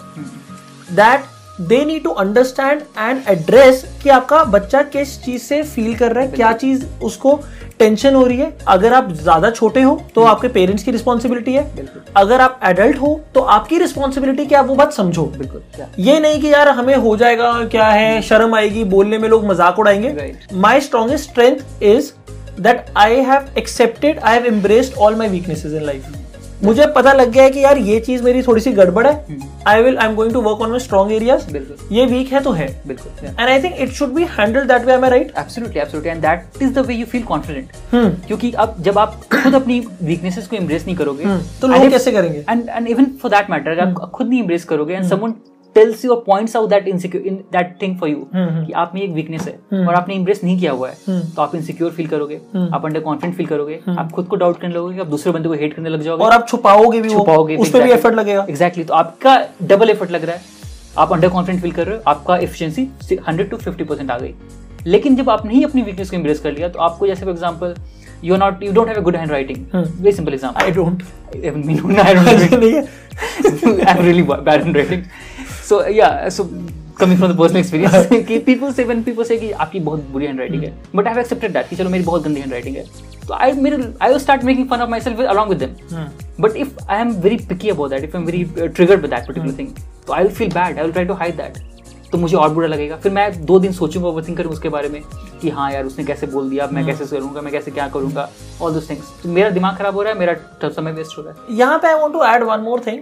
[0.92, 1.32] that
[1.68, 6.24] they need to understand and address कि आपका बच्चा किस चीज से फील कर रहा
[6.24, 7.38] है क्या चीज उसको
[7.79, 11.87] टेंशन हो रही है। अगर आप ज़्यादा छोटे हो तो आपके पेरेंट्स की रिस्पॉन्सिबिलिटी है।
[12.17, 15.61] अगर आप एडल्ट हो तो आपकी रिस्पॉन्सिबिलिटी क्या आप वो बात समझो। बिल्कुल
[15.99, 19.79] ये नहीं कि यार हमें हो जाएगा क्या है शर्म आएगी बोलने में लोग मज़ाक
[19.79, 22.11] उड़ाएँगे। My strongest strength is
[22.61, 26.15] that I have accepted I have embraced all my weaknesses in life
[26.63, 29.81] मुझे पता लग गया है कि यार ये चीज़ मेरी थोड़ी सी गड़बड़ है। I
[29.83, 31.55] will I am going to work on my strong areas
[31.91, 34.93] ये वीक है तो है। बिल्कुल and I think it should be handle that way
[34.93, 38.99] I right absolutely absolutely and that is the way you feel confident क्योंकि अब जब
[38.99, 42.43] आप खुद अपनी वीकनेसेस को एम्ब्रेस नहीं करोगे हम्म, तो लोग कैसे करेंगे?
[42.49, 45.33] And and even for that matter अगर आप खुद नहीं एम्ब्रेस करोगे एंड समवन
[45.75, 49.01] टेल्स यू और points out that insecure in that thing for you कि आप में
[49.01, 52.07] एक वीकनेस है और आपने एम्ब्रेस नहीं किया हुआ है हम्म। तो आप इनसिक्योर फील
[52.07, 55.33] करोगे हम्म। आप अंडर कॉन्फिडेंट फील करोगे आप खुद को डाउट करने लगोगे आप दूसरे
[55.33, 58.15] बंदे को हेट करने लग जाओगे। और आप छुपाओगे भी छुपाओगे उस पर भी एफर्ट
[58.15, 60.41] लगेगा। एग्जैक्टली तो आपका डबल एफर्ट लग रहा है।
[60.97, 64.33] आप अंडर कॉन्फिडेंट फील कर रहे हो आपका एफिशिएंसी 100 टू 50 परसेंट आ गई।
[64.87, 67.75] लेकिन जब आपने ही अपनी वीकनेस को एम्ब्रेस कर लिया तो आपको जैसे for example
[68.23, 69.65] you are not you don't have a good handwriting.
[69.75, 71.03] Very simple example I don't
[71.35, 72.59] even me no, I don't know.
[72.59, 72.87] नहीं है।
[75.69, 76.43] सो या so
[76.99, 80.25] coming from the personal experience कि people say when people say कि आपकी बहुत बुरी
[80.25, 82.85] handwriting है but I have accepted that कि चलो मेरी बहुत गंदी हैंडराइटिंग है।
[83.27, 86.05] तो आई मेरे I will start making fun of myself along with them
[86.39, 89.27] but if I am very picky about that if I am very triggered by that
[89.27, 89.67] particular thing
[90.07, 91.67] तो I will feel bad I will try to hide that
[92.11, 95.01] तो मुझे और बुरा लगेगा। फिर मैं दो दिन सोचूँगा ओवर थिंक उसके बारे में
[95.41, 98.29] कि हाँ यार उसने कैसे बोल दिया मैं कैसे करूँगा मैं कैसे क्या करूँगा
[98.61, 101.33] ऑल दिस थिंग्स तो मेरा दिमाग खराब हो रहा है मेरा समय वेस्ट हो रहा
[101.33, 102.99] है। यहाँ पे I want to add one more thing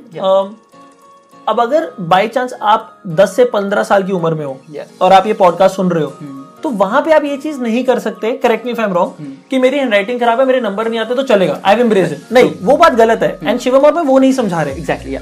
[1.47, 4.88] अब अगर बाई चांस आप 10 से 15 साल की उम्र में हो Yeah.
[5.01, 7.83] और आप ये पॉडकास्ट सुन रहे हो हम्म। तो वहाँ पे आप ये चीज़ नहीं
[7.83, 11.15] कर सकते करेक्ट मी एम रॉन्ग कि मेरी हैंडराइटिंग खराब है मेरे नंबर नहीं आते
[11.15, 14.17] तो चलेगा आई एम्ब्रेस इट नहीं वो बात गलत है एंड शिवम और मैं वो
[14.19, 15.17] नहीं समझा रहे। एग्जैक्टली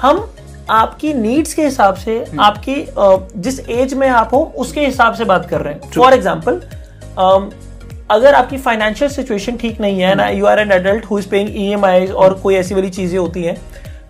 [0.00, 0.26] हम
[0.70, 2.40] आपकी नीड्स के हिसाब से hmm.
[2.40, 2.86] आपकी
[3.40, 6.60] जिस एज में आप हो उसके हिसाब से बात कर रहे हैं। फॉर एग्ज़ाम्पल
[8.10, 11.50] अगर आपकी फाइनेंशियल सिचुएशन ठीक नहीं है ना you are an adult who is paying
[11.56, 13.56] EMI और कोई ऐसी वाली चीज़ें होती हैं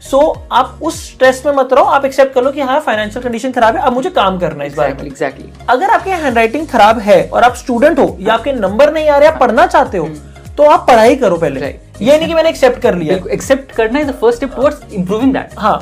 [0.00, 3.24] सो so, आप उस स्ट्रेस में मत रहो। आप एक्सेप्ट कर लो कि हाँ फाइनेंशियल
[3.24, 6.10] कंडीशन खराब है अब मुझे काम करना है इस बारे में। एग्जैक्टली एग्जैक्टली अगर आपकी
[6.10, 9.66] हैंडराइटिंग खराब है और आप स्टूडेंट हो या आपके नंबर नहीं आ रहे आप पढ़ना
[9.66, 10.08] चाहते हो
[10.56, 12.02] तो आप पढ़ाई करो पहले। Right.
[12.02, 15.32] ये नहीं कि मैंने एक्सेप्ट कर लिया। एक्सेप्ट करना is the first step towards improving
[15.32, 15.78] that हाँ।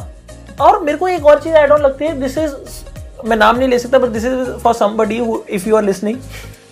[0.60, 2.54] और मेरे को एक और चीज़ एड ऑन लगती है दिस इज़
[3.24, 6.18] मैं नाम नहीं ले सकता but this is for somebody if you are listening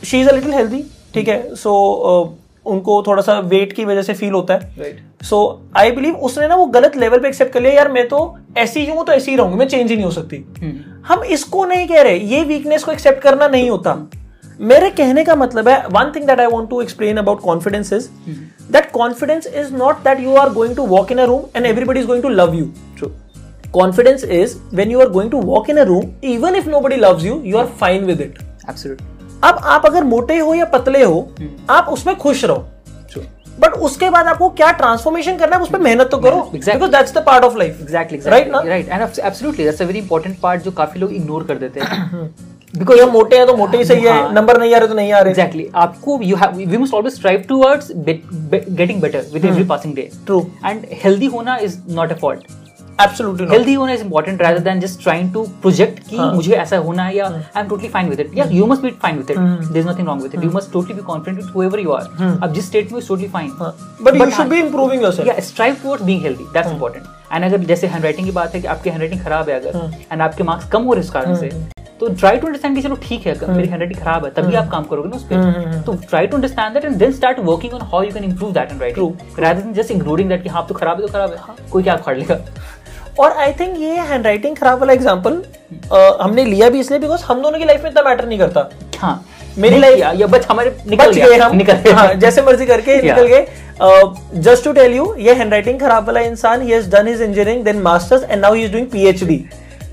[0.04, 1.54] she is a little healthy ठीक है?
[1.54, 5.38] सो उनको थोड़ा सा वेट की वजह से फील होता है। सो
[5.76, 8.20] आई बिलीव उसने ना वो गलत लेवल पे एक्सेप्ट कर लिया यार मैं तो
[8.58, 10.36] ऐसी ही हूँ तो ऐसी ही रहूँगी मैं चेंज ही नहीं हो सकती।
[11.08, 13.96] हम इसको नहीं कह रहे ये वीकनेस को एक्सेप्ट करना नहीं होता।
[14.60, 18.08] मेरे कहने का मतलब है one thing that I want to explain about confidence is
[18.72, 22.00] that confidence is not that you are going to walk in a room and everybody
[22.00, 22.70] is going to love you
[23.74, 27.24] confidence is when you are going to walk in a room even if nobody loves
[27.28, 28.42] you you are fine with it.
[28.68, 29.11] Absolutely
[29.42, 31.28] अब आप अगर मोटे हो या पतले हो
[31.70, 32.68] आप उसमें खुश रहो।
[33.60, 36.36] बट उसके बाद आपको क्या ट्रांसफॉर्मेशन करना है उस पर मेहनत तो करो.
[36.52, 38.60] Because that's the part of life exactly Right ना?
[38.60, 42.30] Right and absolutely that's a very important part जो काफ़ी लोग इग्नोर कर देते हैं।
[42.78, 44.94] बिकॉज़ हम मोटे हैं तो मोटे ही सही है हाँ। नंबर नहीं आ रहे तो
[44.94, 49.44] नहीं आ रहे। एग्जैक्टली आपको you have we must always strive towards getting better with
[49.44, 52.46] every passing day true and healthy होना is not a fault
[53.00, 56.32] absolutely healthy होना is important rather than just trying to project कि हाँ.
[56.34, 58.90] मुझे ऐसा होना है या I am totally fine with it या you must be
[59.02, 61.52] fine with it there is nothing wrong with it you must totally be confident with
[61.54, 62.42] whoever you are.
[62.42, 66.04] अब जिस स्टेट में totally fine but you should be improving yourself या strive towards
[66.04, 69.48] being healthy that's important and अगर जैसे handwriting की बात है कि आपकी हैंडराइटिंग खराब
[69.48, 71.50] है अगर एंड आपके मार्क्स कम हो रहे हैं इस कारण से
[72.00, 74.84] तो ट्राई टू अंडरस्टैंड कि चलो ठीक है मेरी हैंडराइटिंग खराब है तभी आप काम
[74.84, 78.02] करोगे ना उस पर तो try to understand that and then start working on how
[78.02, 81.00] you can improve that and writing rather than just ignoring that कि हाँ तो खराब
[81.00, 82.38] है तो खराब है। कोई क्या फाड़ लेगा?
[83.18, 85.42] और आई थिंक ये हैंडराइटिंग खराब वाला एग्ज़ाम्पल
[86.22, 89.24] हमने लिया भी इसलिए बिकॉज़ हम दोनों की लाइफ में इतना मैटर नहीं करता। हाँ
[89.58, 93.00] मेरी किया, या बस हमारे निकल बच गए हम। निकल गए। हाँ, जैसे मर्ज़ी करके
[93.02, 93.46] निकल गए।
[94.42, 97.82] जस्ट टू टेल यू ये हैंडराइटिंग खराब वाला इंसान ही has done his engineering then
[97.82, 99.44] masters and now he is doing PhD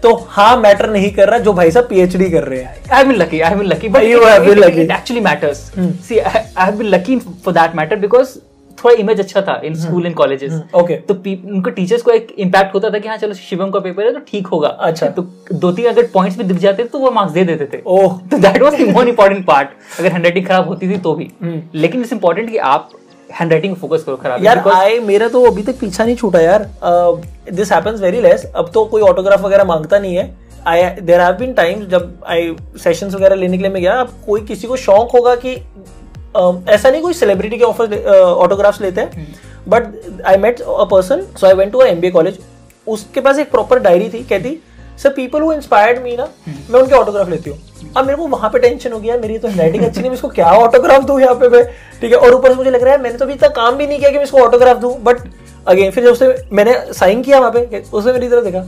[0.03, 3.19] तो हाँ मैटर नहीं कर रहा जो भाई साहब पीएचडी कर रहे हैं। Have been
[3.69, 4.81] lucky, but You it, have been it, lucky.
[4.81, 5.59] it actually matters.
[6.07, 6.91] See, I, I have been
[8.83, 11.13] थोड़ा इमेज अच्छा था in school and colleges okay तो
[11.49, 14.19] उनको टीचर्स को एक इम्पैक्ट होता था कि हाँ चलो शिवम का पेपर है तो
[14.27, 15.21] ठीक होगा। अच्छा। तो
[15.53, 18.37] दो तीन अगर पॉइंट्स भी दिख जाते तो वो मार्क्स दे देते थे। ओह। तो
[18.37, 21.29] that was the more important part अगर हैंडराइटिंग खराब होती थी तो भी।
[21.75, 22.89] लेकिन इट्स इंपॉर्टेंट कि आप
[23.29, 26.69] हैंडराइटिंग फोकस करो खराब। यार आई मेरा तो अभी तक पीछा नहीं छूटा यार।
[27.51, 30.33] दिस हैपेंस वेरी लेस अब तो कोई ऑटोग्राफ वगैरह माँगता नहीं है।
[30.67, 34.09] I there have been times जब आई सेशंस वगैरह लेने के लिए मैं गया अब
[34.25, 35.55] कोई किसी को शौक होगा कि
[36.35, 39.27] ऐसा नहीं कोई सेलिब्रिटी के ऑफ़र ऑटोग्राफ्स लेते हैं
[39.67, 42.39] but I met a person so I went to MBA college
[42.87, 44.59] उसके पास एक प्रॉपर डायरी थी कहती
[44.97, 47.57] sir people who inspired me ना मैं उनके ऑटोग्राफ लेती हूँ.
[47.97, 50.27] अब मेरे को वहाँ पे टेंशन हो गया मेरी तो हैंडराइटिंग अच्छी नहीं मैं इसको
[50.29, 51.63] क्या ऑटोग्राफ दूँ यहाँ पे मैं?
[52.01, 53.87] ठीक है और ऊपर से मुझे लग रहा है मैंने तो अभी तक काम भी
[53.87, 55.21] नहीं किया कि मैं इसको ऑटोग्राफ दूँ बट
[55.67, 58.63] अगेन फिर जब उसने मैंने साइन किया वहाँ पे उसने मेरी तरफ़ देखा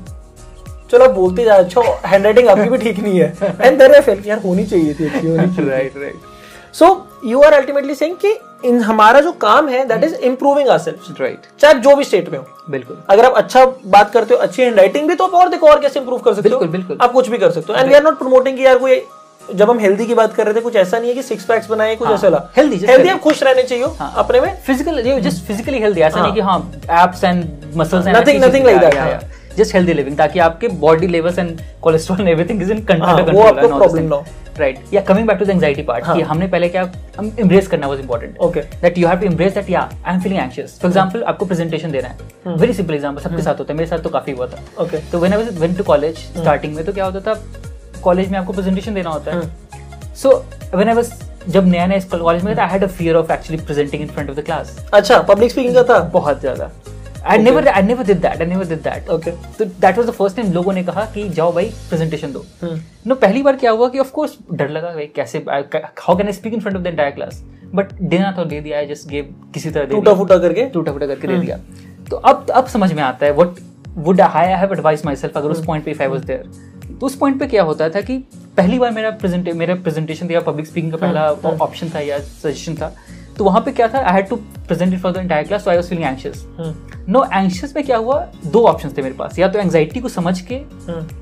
[0.92, 3.34] चलो आप बोलते जा अच्छा हैंडराइटिंग आपकी भी ठीक नहीं है.
[3.62, 6.31] एंड देयर आई फेल यार होनी चाहिए थी अच्छी होनी right right
[6.74, 6.88] so
[7.26, 11.46] you are ultimately saying कि इन हमारा जो काम है that is improving ourselves right
[11.62, 15.08] चाहे जो भी स्टेट में हो। बिल्कुल। अगर आप अच्छा बात करते हो अच्छी हैंडराइटिंग
[15.08, 17.30] भी तो आप और देखो और कैसे इंप्रूव कर सकते हो। बिल्कुल, बिल्कुल। आप कुछ
[17.30, 19.02] भी कर सकते हो। And we are not promoting यार कोई
[19.42, 21.68] जब हम हेल्दी की बात कर रहे थे कुछ ऐसा नहीं है कि सिक्स पैक्स
[21.70, 25.20] बनाए कुछ हाँ, ऐसा ला healthy, हेल्दी आप खुश रहने चाहिए हाँ। अपने में। फ़िज़िकल
[25.22, 26.60] जस्ट फिजिकली हेल्दी ऐसा हाँ। नहीं कि हाँ
[27.04, 27.46] abs and
[27.78, 29.20] muscles and nothing like that, हाँ।
[29.58, 33.42] जस्ट हेल्दी लिविंग ताकि आपके body levels and cholesterol everything is in हाँ, कंट्रोल वो
[33.44, 34.26] आपको problem ना हो।
[34.62, 36.06] राइट या coming back to the anxiety part.
[36.06, 38.64] कि हमने पहले क्या हम एम्ब्रेस करना was important Okay.
[38.82, 41.92] That you have to embrace that या I am feeling anxious for example आपको प्रेजेंटेशन
[41.92, 42.56] देना है.
[42.58, 43.78] वेरी सिंपल एग्जांपल सबके साथ होता है.
[43.78, 44.64] मेरे साथ तो काफ़ी हुआ था.
[44.84, 47.40] ओके तो when I went to college starting में तो क्या होता था?
[48.04, 49.50] कॉलेज में आपको प्रेजेंटेशन देना होता है.
[50.16, 50.30] सो
[50.74, 51.12] व्हेन आई वाज
[51.48, 54.30] जब नया नया कॉलेज में था I had a fear of actually presenting in front
[54.30, 56.00] of the class अच्छा पब्लिक स्पीकिंग का था?
[56.14, 56.72] बहुत ज़्यादा.
[57.26, 60.12] I never I never did that I never did that okay तो that was the
[60.12, 62.46] first time लोगों ने कहा कि जाओ भाई प्रेजेंटेशन दो।
[63.08, 66.34] नो पहली बार क्या हुआ कि ऑफ़ कोर्स डर लगा भाई कैसे how can I
[66.34, 67.44] speak in front of the entire class
[67.76, 70.66] but देना तो दे दिया आई जस्ट गिव किसी तरह टूटा। फूटा करके?
[70.66, 71.58] टूटा फूटा करके दे दिया।
[72.10, 73.60] तो अब अब समझ में आता है what
[73.98, 76.52] would I have advise myself अगर उस पॉइंट पे इफ़ आई वाज देयर
[77.00, 78.18] तो उस पॉइंट पे क्या होता था कि
[78.58, 81.30] पहली बार मेरा प्रेजेंट मेरा प्रेजेंटेशन दिया पब्लिक स्पीकिंग का पहला
[81.66, 82.96] ऑप्शन था या सजेशन था
[83.42, 84.00] तो वहाँ पे क्या था?
[84.00, 86.44] I had to present it for the entire class so I was feeling anxious
[87.10, 88.20] no anxious में क्या हुआ?
[88.46, 89.40] दो ऑप्शंस थे मेरे पास.
[89.40, 90.60] या तो एंजाइटी को समझ के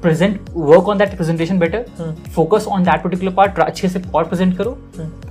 [0.02, 1.86] present work on that presentation better.
[2.36, 4.78] Focus on that particular part अच्छे से और प्रेजेंट करो.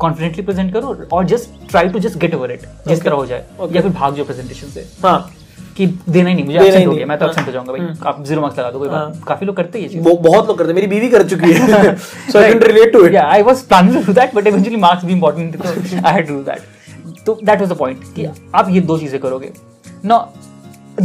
[0.00, 3.44] कॉन्फिडेंटली प्रेजेंट करो और just try to just get over it जिस तरह हो जाए.
[3.60, 3.76] Okay.
[3.76, 4.86] या फिर भाग जाओ प्रेजेंटेशन से.
[5.04, 5.30] हाँ।
[5.76, 7.80] कि देना ही नहीं मुझे देना हो। गया मैं तो हाँ। absent हो जाऊँगा भाई.
[7.80, 10.04] हम्म। आप ज़ीरो मार्क्स लगा दो कोई बात हाँ। काफ़ी लोग करते हैं ये चीज़.
[10.04, 13.14] बहुत लोग करते हैं मेरी बीवी कर चुकी है। So I can relate to it
[13.18, 16.34] i was planning to do that but eventually marks be important so i had to
[16.34, 16.66] do that.
[17.28, 19.52] तो that was the point कि आप ये दो चीज़ें करोगे।
[20.04, 20.20] Now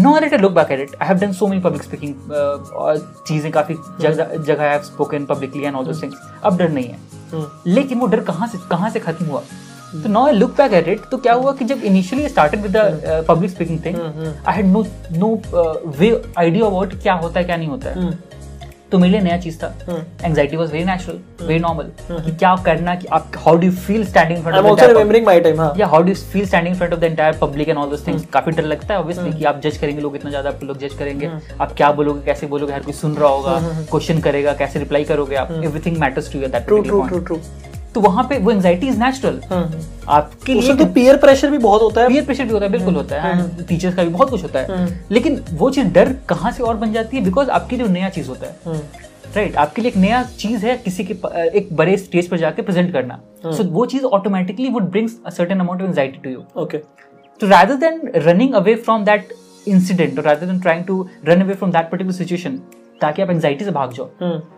[0.04, 0.94] now that I look back at it.
[1.02, 2.96] I have done so many public speaking uh,
[3.28, 6.16] चीज़ें काफ़ी जगह I have spoken publicly and all those things.
[6.44, 6.98] अब डर नहीं है।
[7.68, 9.42] लेकिन वो डर कहाँ से कहाँ से खत्म हुआ?
[10.04, 12.72] तो now I look back at it तो क्या हुआ कि जब initially started with
[12.78, 14.86] the public speaking thing I had no
[15.18, 15.30] no
[16.00, 18.12] way idea about क्या होता है क्या नहीं होता है।
[18.94, 19.68] तो मेरे लिए नया चीज़ था।
[20.24, 24.44] Anxiety was very natural very normal कि क्या करना कि आप how do feel standing
[24.44, 27.38] front of remembering my time हाँ। या how do feel standing front of the entire
[27.42, 30.16] public and all those things काफ़ी डर लगता है ऑब्वियसली कि आप जज करेंगे लोग
[30.16, 33.30] इतना ज़्यादा आपको लोग जज करेंगे। आप क्या बोलोगे कैसे बोलोगे हर कोई सुन रहा
[33.30, 33.60] होगा
[33.92, 35.52] क्वेश्चन करेगा कैसे रिप्लाई करोगे आप?
[35.64, 37.40] Everything matters to you that true true true
[37.96, 39.42] तो वहाँ पे वो एंजाइटी इज़ नेचुरल
[40.10, 42.96] आपके लिए तो पीयर प्रेशर भी बहुत होता है। पीयर प्रेशर भी होता है बिल्कुल
[42.96, 46.64] होता है। टीचर्स का भी बहुत कुछ होता है। लेकिन वो चीज़ डर कहाँ से
[46.64, 47.24] और बन जाती है?
[47.24, 48.82] बिकॉज़ आपके लिए नया चीज़ होता है।
[49.26, 51.14] राइट right, आपके लिए एक नया चीज़ है किसी के
[51.58, 55.30] एक बड़े स्टेज पर जाके प्रेजेंट करना। सो so, वो चीज़ automatically would brings a
[55.30, 56.78] certain amount of anxiety to you okay
[57.42, 59.32] तो rather than running away from that
[59.68, 60.98] incident or rather than trying to
[61.30, 62.60] run away from that particular situation
[63.02, 64.06] ताकि आप anxiety से भाग जाओ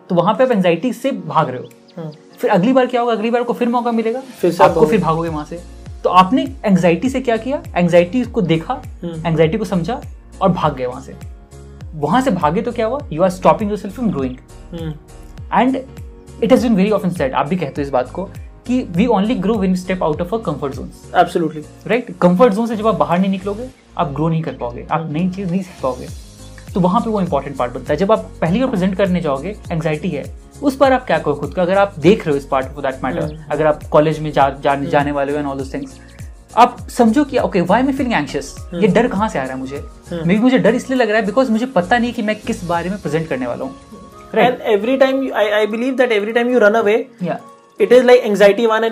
[0.10, 3.14] तो वहाँ पे आप एंजाइटी से भाग रहे हो। फिर अगली बार क्या होगा?
[3.14, 4.20] अगली बार को फिर मौका मिलेगा?
[4.32, 5.62] फिर आपको फिर भागोगे वहाँ से।
[6.04, 7.62] तो आपने एंजाइटी से क्या किया?
[7.76, 10.02] एंजाइटी को देखा एंजाइटी को समझा
[10.42, 11.16] और भाग गए वहाँ से।
[11.96, 13.00] वहाँ से भागे तो क्या हुआ?
[13.12, 14.36] You are stopping yourself from growing
[15.54, 15.76] and
[16.44, 18.24] it has been very often said आप भी कहते हो इस बात को
[18.68, 22.68] कि we only grow when step out of a comfort zone absolutely right comfort zone
[22.68, 25.62] से जब आप बाहर नहीं निकलोगे आप ग्रो नहीं कर पाओगे आप नई चीज़ नहीं
[25.62, 26.08] सीख पाओगे।
[26.74, 29.56] तो वहाँ पे वो इंपॉर्टेंट पार्ट बनता है। जब आप पहली बार प्रेजेंट करने जाओगे
[29.72, 30.24] एंग्जाइटी है।
[30.64, 32.84] उस पर आप क्या करो खुद का अगर आप देख रहे हो इस पार्ट फॉर
[32.84, 36.00] दैट मैटर अगर आप कॉलेज में जा, जा, जाने वाले हो एंड ऑल दोस थिंग्स
[36.58, 39.60] आप समझो कि okay why am feeling anxious ये डर कहाँ से आ रहा है
[39.60, 39.84] मुझे?
[40.14, 42.64] मे बी मुझे डर इसलिए लग रहा है बिकॉज़ मुझे पता नहीं कि मैं किस
[42.64, 43.76] बारे में प्रेजेंट करने वाला हूँ।
[44.34, 47.40] And every time you, I, I believe that every time you run away, like
[47.80, 48.84] it is like anxiety one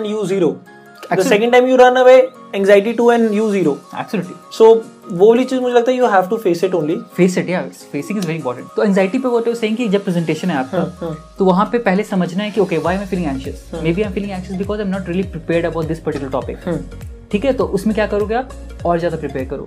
[1.08, 1.22] zero.
[1.22, 2.18] The second time you run away,
[2.54, 3.76] anxiety two and you zero.
[4.00, 4.68] Absolutely So
[5.12, 6.96] वो वाली चीज़ मुझे लगता है you have to face it only.
[7.16, 7.62] Face it या
[7.92, 11.14] facing is very important तो anxiety पे वो तो सेइंग कि जब प्रेजेंटेशन है आपका
[11.38, 14.08] तो वहाँ पे पहले समझना है कि okay why am I feeling anxious maybe I
[14.08, 16.56] am feeling anxious because I am not really prepared about this particular topic
[17.32, 17.52] ठीक है?
[17.52, 18.50] तो उसमें क्या करोगे आप?
[18.86, 19.66] और ज़्यादा प्रिपेयर करो.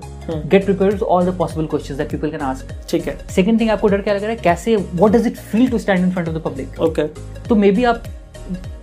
[0.50, 3.18] Get prepare all the possible questions that people can ask ठीक है.
[3.36, 4.38] सेकंड थिंग आपको डर क्या लग रहा है?
[4.44, 7.08] कैसे what does it feel to stand in front of the public okay
[7.48, 8.04] तो मे बी आप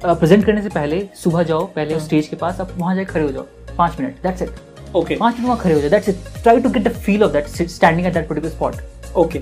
[0.04, 3.30] प्रेजेंट करने से पहले सुबह जाओ पहले स्टेज के पास आप वहाँ जाके खड़े हो
[3.32, 3.46] जाओ।
[3.78, 6.68] पाँच मिनट दैट्स इट ओके पाँच मिनट वहाँ खड़े हो जाओ that's it try to
[6.70, 9.38] get the feel of that standing at that particular spot okay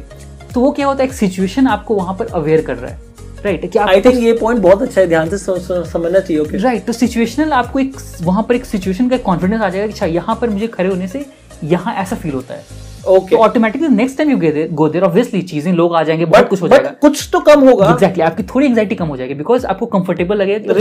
[0.54, 3.10] तो वो क्या होता है एक सिचुएशन आपको वहाँ पर अवेयर कर रहा है।
[3.44, 6.42] राइट कि आई थिंक ये पॉइंट बहुत अच्छा है ध्यान से सम- सम- समझना चाहिए
[6.42, 9.92] ओके राइट तो सिचुएशनल आपको एक वहाँ पर एक सिचुएशन का कॉन्फिडेंस आ जाएगा कि
[9.92, 11.24] अच्छा यहाँ पर मुझे खड़े होने से
[11.64, 12.64] यहाँ ऐसा फील होता है।
[13.04, 16.68] तो automatically next time you go there obviously चीज़ें लोग आ जाएँगे बहुत कुछ हो
[16.68, 20.36] जाएगा कुछ तो कम होगा एग्जैक्टली आपकी थोड़ी एंग्जाइटी कम हो जाएगी बिकॉज़ आपको कंफर्टेबल
[20.36, 20.74] लगेगा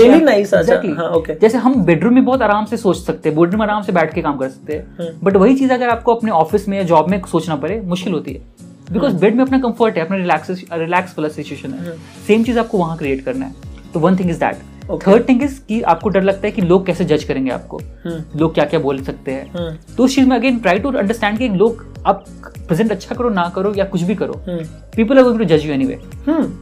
[0.61, 0.95] Exactly.
[0.97, 1.39] हाँ, okay.
[1.41, 4.13] जैसे हम बेडरूम में बहुत आराम से सोच सकते हैं बेडरूम में आराम से बैठ
[4.13, 7.09] के काम कर सकते। हैं बट वही चीज़ अगर आपको अपने ऑफ़िस में या जॉब
[7.09, 8.41] में सोचना पड़े मुश्किल होती है
[8.91, 12.77] बिकॉज़। बेड में अपना कंफर्ट है अपना रिलैक्स रिलैक्स वाला सिचुएशन है सेम चीज़ आपको
[12.77, 13.53] वहाँ क्रिएट करना है
[13.93, 14.57] तो one thing is that.
[14.97, 18.39] Third thing is कि आपको डर लगता है कि लोग कैसे जज करेंगे आपको। हम्म।
[18.39, 21.37] लोग क्या क्या बोल सकते हैं। हम्म। तो उस चीज़ में अगेन ट्राई टू अंडरस्टैंड
[21.37, 22.25] कि लोग आप
[22.67, 24.41] प्रेजेंट अच्छा करो ना करो या कुछ भी करो।
[24.95, 25.99] पीपल आर गोइंग टू जज यू एनीवे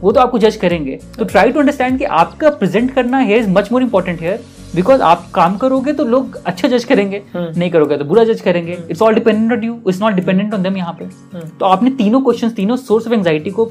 [0.00, 3.48] वो तो आपको जज करेंगे। तो ट्राई टू अंडरस्टैंड कि आपका प्रेजेंट करना here is
[3.50, 4.40] much more important here
[4.74, 8.40] because आप काम करोगे तो लोग अच्छा जज करेंगे हम्म। नहीं करोगे तो बुरा जज
[8.40, 11.08] करेंगे। It's all dependent on you it's not dependent on them यहाँ पे।
[11.50, 13.64] तो आपने तीनों क्वेश्चन तीनों सोर्स ऑफ़ एंग्जाइटी को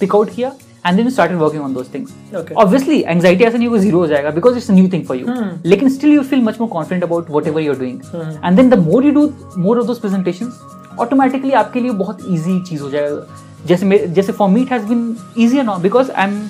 [0.00, 0.52] पिक आउट किया।
[0.86, 4.06] And then start started working on those things obviously anxiety ऐसा नहीं होगा ज़ीरो हो
[4.06, 5.26] जाएगा because it's new thing for you.
[5.66, 8.00] लेकिन still you feel much more confident about whatever you're doing.
[8.44, 10.52] And then the more you do more of those presentation
[11.00, 13.26] automatically आपके लिए बहुत easy चीज़ हो जाएगा।
[13.66, 16.40] जैसे जैसे for me it has been easy now because I am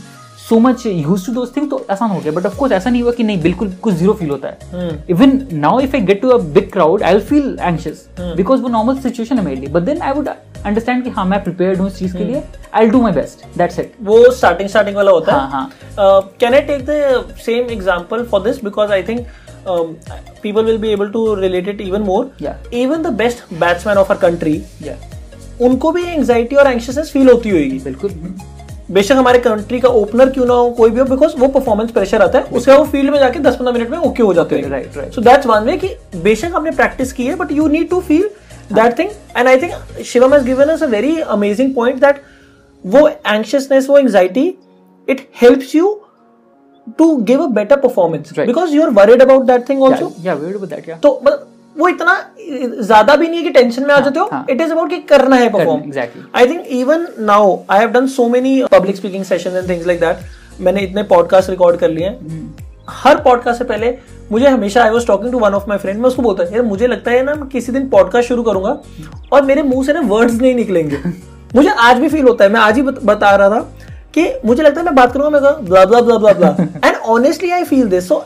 [0.49, 2.33] so much use to those thing तो आसान हो गया.
[2.33, 5.81] बट ऑफकोर्स ऐसा नहीं हुआ कि नहीं बिल्कुल कुछ ज़ीरो फील होता है। Even now
[5.81, 8.07] if I get to a big crowd I will feel anxious.
[8.19, 11.43] Because वो नॉर्मल सिचुएशन है मेरे लिए but then I would understand कि हाँ मैं
[11.45, 12.43] प्रिपेयर्ड हूँ इस चीज़ के लिए.
[12.75, 16.21] I do my best that's it वो स्टार्टिंग स्टार्टिंग वाला होता हाँ, है हाँ.
[16.41, 19.27] Can I take the same example for this because I think
[20.43, 22.23] people will be able to relate it even more.
[22.45, 22.65] Yeah.
[22.79, 24.95] even the best batsman of our country या
[25.67, 27.79] उनको भी anxiety और anxiousness feel होती होगी.
[27.85, 28.11] बिल्कुल.
[28.93, 32.23] बेशक हमारे country का ओपनर क्यों ना हो कोई भी हो बिकॉज़ वो परफॉर्मेंस प्रेशर
[32.23, 34.71] आता है उसके वो फ़ील्ड में जाके 10 15 मिनट में ओके हो जाते हैं।
[34.71, 35.15] Right, right.
[35.15, 35.89] So that's one way कि
[36.23, 38.29] बेशक आपने प्रैक्टिस की है but you need to feel
[38.73, 42.23] that thing and I think Shivam has given us a very amazing point that
[42.85, 44.47] वो एंशियसनेस वो anxiety
[45.09, 45.99] it helps you
[46.99, 48.47] to give a better performance Right.
[48.47, 51.49] Because you are worried about that thing also या very with that या तो मतलब
[51.79, 52.15] वो इतना
[52.81, 54.31] ज़्यादा भी नहीं है कि टेंशन में आ जाते हो.
[54.51, 55.93] इट इज़ अबाउट कि करना है perform.
[56.35, 60.01] I think even now I have done so many public speaking session and things like
[60.01, 62.55] that मैंने इतने पॉडकास्ट रिकॉर्ड कर लिए हैं।
[62.91, 63.97] हर पॉडकास्ट से पहले
[64.33, 66.87] मुझे हमेशा I was talking to one of my friend मैं उसको बोलता यार मुझे
[66.87, 68.79] लगता है ना मैं किसी दिन पॉडकास्ट शुरू करूँगा
[69.33, 70.97] और मेरे मुँह से ना वर्ड्स नहीं निकलेंगे।
[71.55, 73.61] मुझे आज भी फील होता है। मैं आज ही बता रहा था
[74.15, 76.49] कि मुझे लगता है मैं बात करूँगा मैं blah blah blah blah blah
[76.85, 78.25] and honestly I feel this so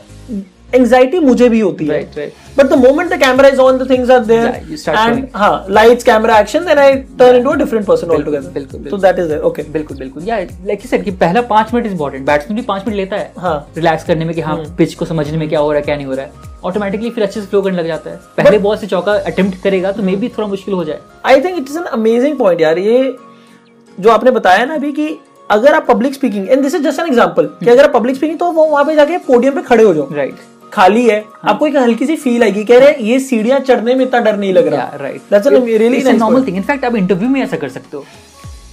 [0.75, 2.45] anxiety मुझे भी होती है। Right, right.
[2.59, 5.15] But the moment the camera is on, the things are there, Yeah, you start and
[5.15, 5.27] showing.
[5.35, 6.87] हाँ, lights, camera, action, then I
[7.21, 8.53] turn into a different person बिल्कुल, altogether.
[8.55, 11.87] बिल्कुल, So बिल्कुल। that is बिल्कुल बिल्कुल या like you said कि पहला पाँच मिनट
[11.87, 14.95] इज़ इंपॉर्टेंट बैट्समैन भी पाँच मिनट लेता है। हाँ। रिलैक्स करने में कि हाँ पिच
[14.95, 17.41] को समझने में क्या हो रहा है क्या नहीं हो रहा है। ऑटोमेटिकली फिर अच्छे
[17.41, 20.29] से फ्लो करने लग जाता है। पहले बॉल से चौका अटेम्प्ट करेगा तो मे भी
[20.39, 23.17] थोड़ा मुश्किल हो जाए। I think it is an amazing point यार। ये
[23.99, 25.17] जो आपने बताया ना अभी कि
[25.51, 28.39] अगर आप public speaking and this is just an example कि अगर आप पब्लिक स्पीकिंग
[28.39, 30.37] तो वो वहाँ पे जाके पोडियम पे खड़े हो जाओ। राइट
[30.77, 31.51] खाली है। हाँ.
[31.51, 34.53] आपको एक हल्की सी फील आएगी कह रहे ये सीढ़ियाँ चढ़ने में इतना डर नहीं
[34.53, 35.35] लग रहा। Right
[36.15, 38.05] normal thing in fact आप इंटरव्यू में ऐसा कर सकते हो।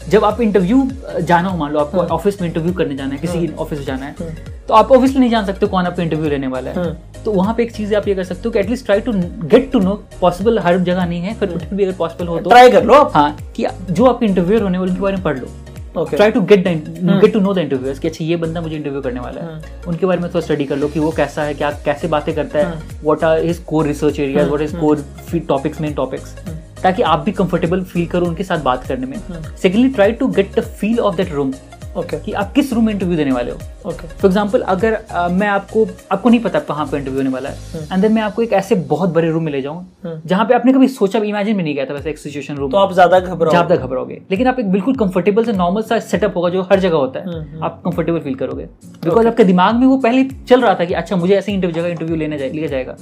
[0.09, 0.87] जब आप इंटरव्यू
[1.21, 4.05] जाना हो मान लो आपको ऑफ़िस में इंटरव्यू करने जाना है किसी ऑफ़िस में जाना
[4.05, 6.93] है तो आप ऑब्वियसली नहीं जान सकते कौन आपको इंटरव्यू लेने वाला है।
[7.25, 9.11] तो वहाँ पे एक चीज़ आप ये कर सकते हो कि at least try to
[9.47, 12.69] get to know possible हर जगह नहीं है फिर भी अगर पॉसिबल हो तो ट्राई
[12.71, 15.47] कर लो आप। हाँ कि जो आपके इंटरव्यूअर होने वाले उनके बारे में पढ़ लो।
[15.95, 19.19] Try to get get to know the interviewers कि अच्छा ये बंदा मुझे इंटरव्यू करने
[19.19, 22.07] वाला है। उनके बारे में थोड़ा स्टडी कर लो कि वो कैसा है क्या कैसे
[22.07, 25.05] बातें करता है what are his core research areas what is core
[25.47, 26.35] topics main topics
[26.83, 29.17] ताकि आप भी कंफर्टेबल फील करो उनके साथ बात करने में।
[29.61, 31.53] Secondly try to get the feel of that room
[31.97, 33.57] okay कि आप किस रूम में इंटरव्यू देने वाले हो?
[33.85, 37.49] ओके फॉर एग्ज़ाम्पल अगर अ, मैं आपको आपको नहीं पता कहाँ पे इंटरव्यू होने वाला
[37.49, 40.53] है एंड देन मैं आपको एक ऐसे बहुत बड़े रूम में ले जाऊँ जहाँ पे
[40.53, 43.19] आपने कभी सोचा इमेजिन भी नहीं किया था वैसे एक सिचुएशन रूम तो आप ज़्यादा
[43.19, 46.79] घबराओ तक घबराओगे। लेकिन आप एक बिल्कुल कंफर्टेबल से नॉर्मल सा सेटअप होगा जो हर
[46.79, 48.65] जगह होता है आप कंफर्टेबल फील करोगे।
[49.03, 51.89] बिकॉज़ आपके दिमाग में वो पहले चल रहा था कि अच्छा मुझे ऐसे इंटरव्यू जगह
[51.89, 52.95] इंटरव्यू लेने लिया जाएगा।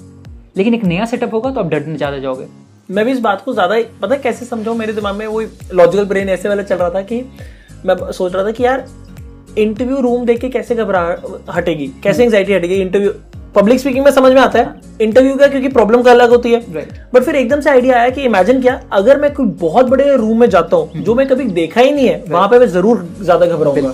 [0.57, 2.47] लेकिन एक नया सेटअप होगा तो आप डरने ज़्यादा जाओगे।
[2.89, 4.75] मैं भी इस बात को ज़्यादा पता कैसे समझाऊं?
[4.77, 5.41] मेरे दिमाग में वो
[5.73, 7.19] लॉजिकल ब्रेन ऐसे वाला चल रहा था कि
[7.85, 8.85] मैं सोच रहा था कि यार
[9.57, 11.01] इंटरव्यू रूम देख के कैसे घबरा
[11.53, 11.91] हटेगी?
[12.03, 12.75] कैसे एंग्जाइटी हटेगी?
[12.75, 13.11] इंटरव्यू
[13.55, 16.59] पब्लिक स्पीकिंग में समझ में आता है। इंटरव्यू का क्योंकि प्रॉब्लम का अलग होती है।
[16.65, 16.91] Right.
[17.13, 20.39] बट फिर एकदम से आइडिया आया कि इमेजिन किया अगर मैं कोई बहुत बड़े रूम
[20.39, 22.31] में जाता हूँ जो मैं कभी देखा ही नहीं है right.
[22.31, 23.91] वहाँ पे मैं ज़रूर ज़्यादा घबराऊँगा।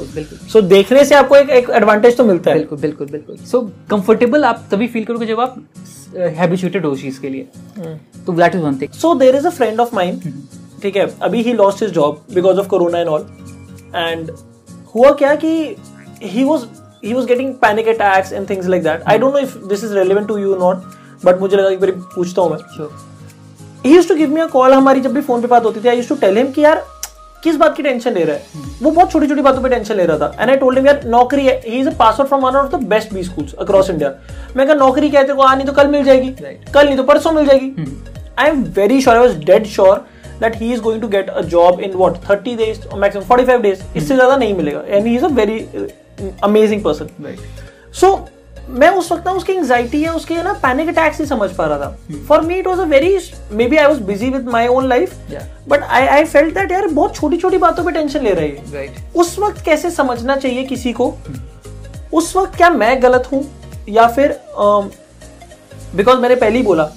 [0.47, 4.43] सो देखने से आपको एक एक एडवांटेज तो मिलता है। बिल्कुल बिल्कुल बिल्कुल। सो कंफर्टेबल
[4.45, 5.57] आप तभी फील करोगे जब आप
[6.15, 7.47] हैबिचुएटेड हो चीज़ के लिए।
[8.25, 10.19] तो that is one thing so there is a friend of mine
[10.81, 11.09] ठीक है?
[11.21, 13.25] अभी ही lost his job because of corona and all
[13.95, 14.31] and
[14.95, 15.75] हुआ क्या कि
[16.23, 16.65] he was
[17.05, 19.93] he was getting panic attacks and things like that I don't know if this is
[19.93, 20.83] relevant to you not
[21.25, 22.87] but मुझे लगा बार पूछता हूँ मैं।
[23.85, 25.87] He use to give me a call हमारी जब भी फ़ोन पे बात होती थी
[25.89, 26.85] I use to tell him कि यार
[27.43, 28.43] किस बात की टेंशन ले रहा है?
[28.81, 31.03] वो बहुत छोटी छोटी बातों पे टेंशन ले रहा था। एंड आई टोल्ड हिम यार
[31.05, 33.89] नौकरी है। He is a pass out from one of the best B schools across
[33.89, 34.13] India
[34.55, 35.43] मैं कहा नौकरी क्या है तेरे को?
[35.43, 36.73] आ नहीं तो कल मिल जाएगी। Right.
[36.73, 37.73] कल नहीं तो परसों मिल जाएगी.
[38.39, 40.05] I am very sure I was dead sure
[40.41, 43.83] that he is going to get a job in what 30 days maximum 45 days
[43.95, 44.81] इससे ज़्यादा नहीं मिलेगा.
[44.87, 45.59] And he is a very
[46.43, 48.17] amazing person right so
[48.69, 51.77] मैं उस वक्त ना उसकी एंग्जाइटी है उसके ना पैनिक अटैक्स नहीं समझ पा रहा
[51.79, 51.97] था.
[52.27, 53.17] For me it was a very
[53.67, 55.13] maybe I was busy with my own life
[55.67, 58.73] but I I felt that यार बहुत छोटी छोटी बातों पे टेंशन ले रही है.
[58.73, 61.13] राइट उस वक्त कैसे समझना चाहिए किसी को?
[62.13, 63.43] उस वक्त क्या मैं गलत हूँ?
[63.89, 64.39] या फिर
[65.95, 66.89] बिकॉज़ uh, मैंने पहले ही बोला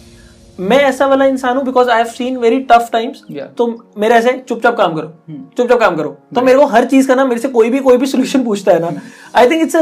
[0.61, 3.23] मैं ऐसा वाला इंसान हूँ because I have seen very tough times.
[3.59, 3.67] तो
[3.99, 7.25] मेरे ऐसे चुपचाप काम करो चुपचाप काम करो। तो मेरे को हर चीज़ का ना
[7.25, 9.01] मेरे से कोई भी कोई भी सोल्यूशन पूछता है ना।
[9.35, 9.77] I think it's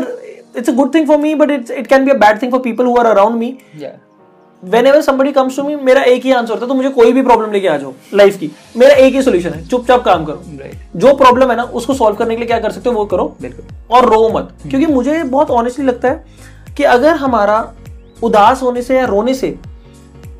[0.56, 2.60] it's a good thing for me but it's it can be a bad thing for
[2.60, 3.56] people who are around me
[4.86, 7.22] whenever somebody comes to me मेरा एक ही आंसर होता है तो मुझे कोई भी
[7.22, 10.96] प्रॉब्लम लेके आ जाओ लाइफ की। मेरा एक ही सोल्यूशन है चुपचाप काम करो। राइट
[10.96, 13.24] जो प्रॉब्लम है ना उसको सॉल्व करने के लिए क्या कर सकते हो वो करो।
[13.42, 14.70] बिल्कुल। और रो मत। Hmm.
[14.70, 16.24] क्योंकि मुझे बहुत ऑनेस्टली लगता है
[16.76, 17.58] कि अगर हमारा
[18.22, 19.56] उदास होने से या रोने से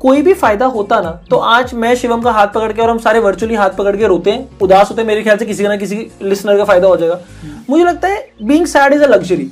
[0.01, 2.97] कोई भी फ़ायदा होता ना तो आज मैं शिवम का हाथ पकड़ के और हम
[2.99, 5.75] सारे वर्चुअली हाथ पकड़ के रोते हैं। उदास होते हैं मेरे ख्याल से किसी ना
[5.77, 7.19] किसी लिसनर का फ़ायदा हो जाएगा।
[7.69, 9.49] मुझे लगता है being sad is a luxury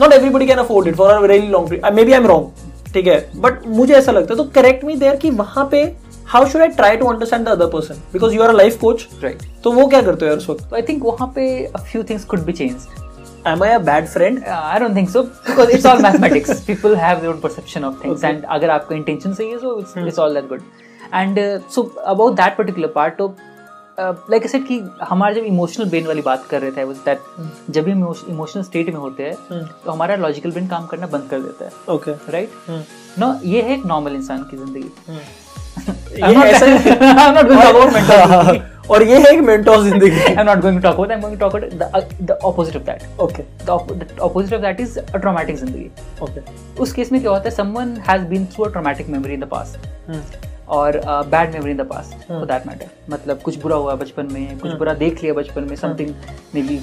[0.00, 1.72] not everybody can afford it for a very long
[2.04, 3.18] maybe I am wrong ठीक है?
[3.36, 5.82] बट मुझे ऐसा लगता है तो करेक्ट मी देयर कि वहाँ पे
[6.26, 9.06] how should I try to understand the other person because you are a life coach
[9.22, 10.74] right तो वो क्या करते हो यार उस वक्त?
[10.74, 13.00] आई थिंक वहाँ पे a few things could be changed.
[13.46, 16.60] Am I a bad friend Uh, I don't think so because it's all mathematics.
[16.66, 18.30] People have their own perception of things, Okay.
[18.30, 20.10] and अगर आपका intention सही है so it's, hmm.
[20.12, 20.62] it's all that good.
[21.20, 21.84] And uh, so
[22.14, 23.28] about that particular part, तो
[23.98, 24.78] uh, like I said कि
[25.10, 27.28] हमारे जब emotional brain वाली बात कर रहे थे was that
[27.70, 27.92] जब भी
[28.32, 31.94] इमोशनल स्टेट में होते हैं तो हमारा लॉजिकल ब्रेन काम करना बंद कर देता है
[31.96, 32.74] ओके राइट
[33.18, 34.90] नो ये है एक नॉर्मल इंसान की ज़िंदगी
[38.90, 41.12] और ये है एक मेंटोर ज़िंदगी I'm not going to talk about.
[41.12, 43.04] I'm going to talk about the, uh, the opposite of that.
[43.20, 43.42] Okay
[44.20, 45.90] opposite of that is a traumatic ज़िंदगी
[46.22, 46.40] ओके
[46.82, 49.48] उस केस में क्या होता है someone has been through a traumatic memory in the
[49.48, 54.28] past और bad memory in the past for that matter मतलब कुछ बुरा हुआ बचपन
[54.32, 56.14] में कुछ बुरा देख लिया बचपन में समथिंग
[56.54, 56.80] मे बी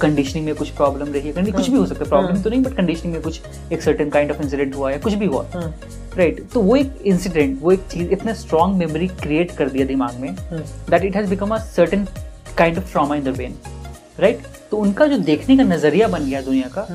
[0.00, 2.76] कंडीशनिंग में कुछ प्रॉब्लम रही है कुछ भी हो सकता है प्रॉब्लम तो नहीं बट
[2.76, 3.40] कंडीशनिंग में कुछ
[3.72, 5.46] एक सर्टेन काइंड ऑफ़ इंसिडेंट हुआ या कुछ भी हुआ।
[6.16, 10.18] राइट तो वो एक इंसिडेंट वो एक चीज़ इतना स्ट्रॉन्ग मेमोरी क्रिएट कर दिया दिमाग
[10.20, 12.06] में that it has become a certain
[12.58, 13.56] kind of trauma in the brain
[14.20, 16.86] right तो उनका जो देखने का नज़रिया बन गया दुनिया का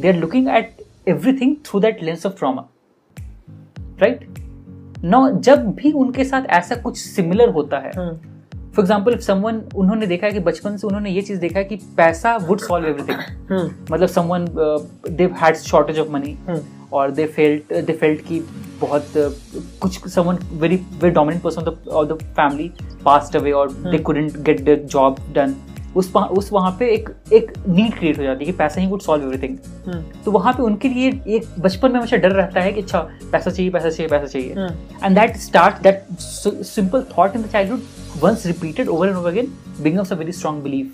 [0.00, 0.76] they are looking at
[1.08, 2.68] everything through that lens of trauma
[4.00, 4.45] right
[5.06, 10.26] no जब भी उनके साथ ऐसा कुछ सिमिलर होता है फॉर एग्ज़ाम्पल समवन उन्होंने देखा
[10.26, 14.06] है कि बचपन से उन्होंने ये चीज़ देखा है कि पैसा वुड सॉल्व एवरीथिंग मतलब
[14.08, 14.46] someone
[15.10, 16.36] they had shortage of money
[16.92, 18.40] और दे फेल्ट दे फेल्ट कि
[18.80, 19.30] बहुत uh,
[19.80, 22.70] कुछ someone very very dominant person of the family
[23.04, 25.54] passed away और they couldn't get the job done
[25.96, 28.86] उस वहाँ उस वहाँ पे एक एक नीड क्रिएट हो जाती है कि पैसा ही
[28.86, 29.56] वुड सॉल्व एवरीथिंग
[30.24, 33.00] तो वहाँ पे उनके लिए एक बचपन में हमेशा डर रहता है कि अच्छा
[33.32, 34.68] पैसा चाहिए पैसा चाहिए पैसा चाहिए.
[35.04, 37.82] And that start that simple thought in the childhood
[38.22, 40.92] once repeated over and over again becomes a very strong belief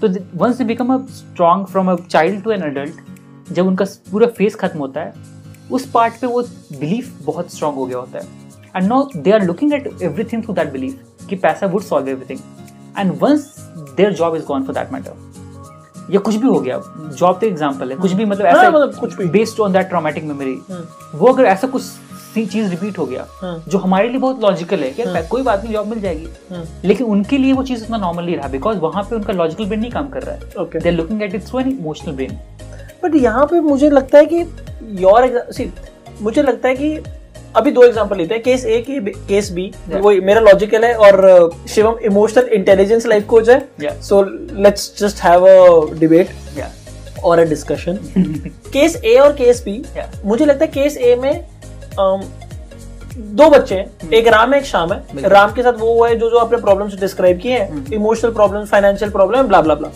[0.00, 0.08] तो
[0.38, 4.54] once they become a strong from a child to an adult जब उनका पूरा face
[4.54, 5.12] खत्म होता है
[5.70, 8.24] उस part पे वो बिलीफ बहुत स्ट्रॉन्ग हो गया होता है.
[8.76, 12.38] And no they are looking at everything through that belief कि पैसा would solve everything
[12.98, 13.54] and once
[13.96, 15.30] their job is gone for that matter
[16.10, 16.80] या कुछ भी हो गया
[17.18, 19.88] जॉब तो एग्ज़ाम्पल है कुछ भी मतलब हाँ, ऐसा मतलब कुछ भी। Based on that
[19.88, 20.54] traumatic memory
[21.14, 24.78] वो अगर ऐसा कुछ सी चीज़ रिपीट हो गया हाँ। जो हमारे लिए बहुत लॉजिकल
[24.78, 27.96] है कि यार कोई बात नहीं जॉब मिल जाएगी। लेकिन उनके लिए वो चीज़ उतना
[27.96, 30.88] नॉर्मल नहीं रहा बिकॉज़ वहाँ पे उनका लॉजिकल ब्रेन नहीं काम कर रहा है। They
[30.88, 32.38] are looking at it through an emotional brain
[33.04, 34.40] but यहाँ पे मुझे लगता है कि
[35.02, 35.72] योर सी
[36.20, 36.96] मुझे लगता है कि
[37.56, 38.98] अभी दो एग्जांपल लेते हैं। केस ए की
[39.28, 44.22] केस बी वो मेरा लॉजिकल है और uh, Shivam emotional intelligence life coach है। So
[44.62, 46.28] let's just have a debate
[47.24, 47.98] और अ डिस्कशन
[48.68, 49.82] केस ए और केस बी.
[50.24, 51.44] मुझे लगता है केस ए में
[52.00, 52.24] um,
[53.14, 56.16] दो बच्चे हैं। एक राम है एक श्याम है। राम के साथ वो हुआ है
[56.16, 59.90] जो जो आपने प्रॉब्लम्स डिस्क्राइब किए हैं। Emotional problem financial problem blah blah blah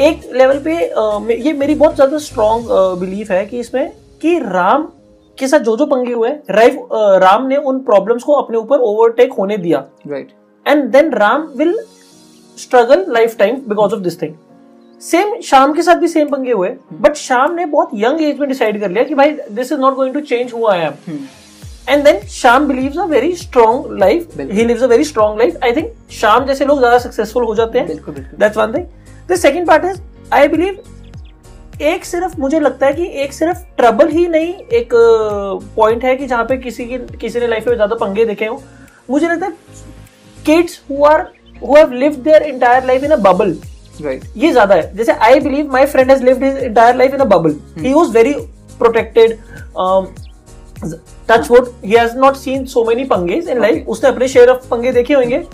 [0.00, 2.66] एक लेवल पे अ, ये मेरी बहुत ज़्यादा स्ट्रॉन्ग
[3.00, 3.90] बिलीफ है कि इसमें
[4.22, 4.88] कि राम
[5.38, 6.76] के साथ जो जो पंगे हुए राइफ
[7.22, 10.30] राम ने उन प्रॉब्लम्स को अपने ऊपर ओवरटेक होने दिया। Right
[10.66, 11.74] and then Ram will
[12.58, 13.04] struggle
[13.38, 14.34] lifetime because of this thing
[15.02, 18.48] same Sham के साथ भी सेम पंगे हुए बट शाम ने बहुत यंग एज में
[18.48, 21.18] डिसाइड कर लिया कि भाई this is not going to change who I am
[21.88, 25.72] and then Sham believes a very strong life he lives a very strong life I
[25.76, 27.96] think Sham जैसे लोग ज़्यादा सक्सेसफुल हो जाते हैं.
[28.38, 28.86] That's one thing
[29.28, 30.00] the second part is
[30.32, 30.82] I believe
[31.82, 34.88] एक सिर्फ़ मुझे लगता है कि एक सिर्फ़ ट्रबल ही नहीं एक
[35.76, 38.62] पॉइंट है कि जहाँ पे किसी की किसी ने लाइफ में ज़्यादा पंगे देखे हो।
[39.10, 39.52] मुझे लगता है
[40.46, 41.20] kids who are
[41.62, 43.56] who have lived their entire life in a bubble
[44.02, 47.20] right ये ज़्यादा है। जैसे I believe my friend has lived his entire life in
[47.20, 48.34] a bubble he was very
[48.78, 49.38] protected
[51.30, 54.68] touch wood he has not seen so many पंगेज in life उसने अपने share of
[54.68, 55.44] पंगे देखे होंगे।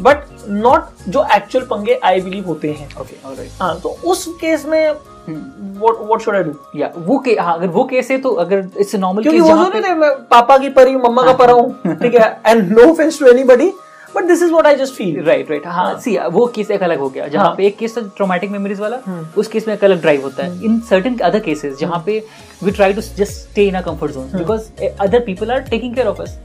[0.00, 4.64] But not जो एक्चुअल पंगे I believe होते हैं। Okay alright हाँ तो उस केस
[4.66, 4.92] में
[5.28, 8.68] what what should I do या वो के हाँ अगर वो केस है तो अगर
[8.78, 12.30] इट्स नॉर्मल क्योंकि वो जो मैं पापा की परी मम्मा का परा हूँ ठीक है
[12.46, 13.72] and no offense to anybody
[14.18, 16.98] but this is what I just feel right right हाँ सी वो केस एक अलग
[16.98, 19.74] हो गया जहाँ हाँ। पे एक केस था ट्रॉमेटिक मेमोरीज वाला हम्म। उस केस में
[19.74, 22.22] एक अलग ड्राइव होता है इन सर्टेन अदर केसेस जहाँ पे
[22.62, 26.06] we try to just stay in a comfort zone because other people are taking care
[26.06, 26.38] of us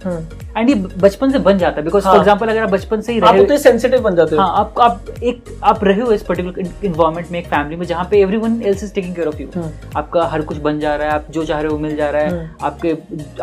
[0.57, 3.13] and ये बचपन से बन जाता है बिकॉज़ फॉर हाँ। एग्ज़ाम्पल अगर आप बचपन से
[3.13, 6.11] ही आप रहे उतने सेंसिटिव बन जाते हो हाँ आप आप एक आप रहे हो
[6.11, 9.41] इस पर्टिकुलर इन्वायरमेंट में एक फैमिली में जहाँ पे everyone else is taking care of
[9.41, 9.47] you.
[9.97, 12.21] आपका हर कुछ बन जा रहा है आप जो चाह रहे हो मिल जा रहा
[12.21, 12.91] है। आपके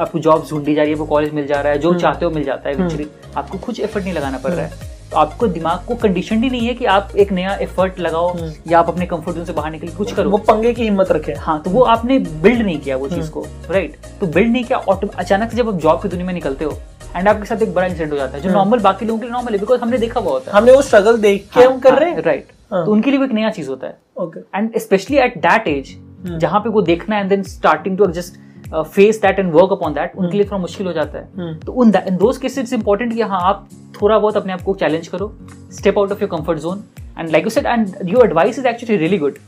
[0.01, 2.31] आपको जॉब ढूंढी जा रही है वो कॉलेज मिल जा रहा है जो। चाहते हो
[2.31, 5.95] मिल जाता है। आपको कुछ एफर्ट नहीं लगाना पड़ रहा है तो आपको दिमाग को
[5.97, 9.37] कंडीशन ही नहीं है कि आप एक नया एफर्ट लगाओ हम्म। या आप अपने कंफर्ट
[9.37, 12.19] जोन से बाहर निकल कुछ करो वो पंगे की हिम्मत रखे हाँ तो वो आपने
[12.19, 15.69] बिल्ड नहीं किया वो चीज़ हम्म। को राइट तो बिल्ड नहीं किया अचानक से जब
[15.69, 16.79] आप जॉब की दुनिया में निकलते हो
[17.17, 19.27] एंड आपके साथ एक बड़ा इंसिडेंट हो जाता है जो हम्म। नॉर्मल बाकी लोगों के
[19.27, 21.79] लिए नॉर्मल है बिकॉज़ हमने देखा हुआ होता है हमने वो स्ट्रगल देख के हम
[21.81, 24.41] कर रहे हैं राइट हाँ। तो उनके लिए वो एक नया चीज़ होता है okay
[24.55, 25.95] and specially at that age
[26.25, 26.39] hmm.
[26.39, 28.39] जहाँ पे वो देखना and then starting to just
[28.75, 31.73] face that and work upon that उनके लिए थोड़ा मुश्किल हो जाता है। हम्म। तो
[31.73, 33.69] उन in those cases it's important कि हाँ आप
[34.01, 35.33] थोड़ा बहुत अपने आप को चैलेंज करो
[35.73, 36.85] step out of your comfort zone
[37.19, 39.39] and like you set and your advice is actually really good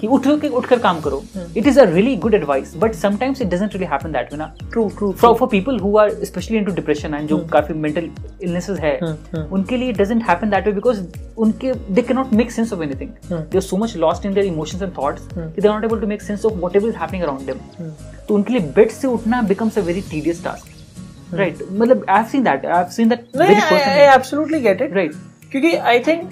[0.00, 3.42] कि उठ के उठकर काम करो। हम्म। It is a really good advice but sometimes
[3.42, 6.58] it doesn't really happen that way ना। True true for for people who are specially
[6.58, 8.08] into depression and जो काफ़ी mental
[8.42, 11.02] illnesses है हम्म, हम्म। उनके लिए it doesn't happen that way because
[11.38, 13.40] उनके they can not make sense of anything hmm.
[13.42, 15.50] They are so much lost in their emotions and thoughts hmm.
[15.50, 17.90] कि they are not able to make sense of whatever is happening around them
[18.28, 22.28] तो उनके लिए bed से उठना becomes a very tedious task right मतलब I have
[22.28, 25.12] seen that I have seen that I absolutely get it right
[25.52, 26.30] क्योंकि I think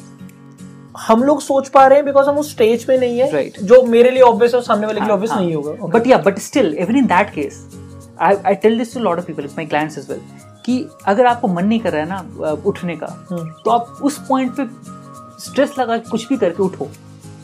[0.99, 3.61] हम लोग सोच पा रहे हैं बिकॉज़ हम उस स्टेज पे नहीं है Right.
[3.63, 5.41] जो मेरे लिए ऑब्वियस है सामने वाले के लिए हाँ, ऑब्वियस हाँ.
[5.41, 7.65] नहीं होगा but yeah but still even in that case
[8.21, 10.21] I I tell this to lot of people my clients as well
[10.65, 14.19] कि अगर आपको मन नहीं कर रहा है ना उठने का हम्म। तो आप उस
[14.29, 14.67] पॉइंट पे
[15.41, 16.89] स्ट्रेस लगा कुछ भी करके उठो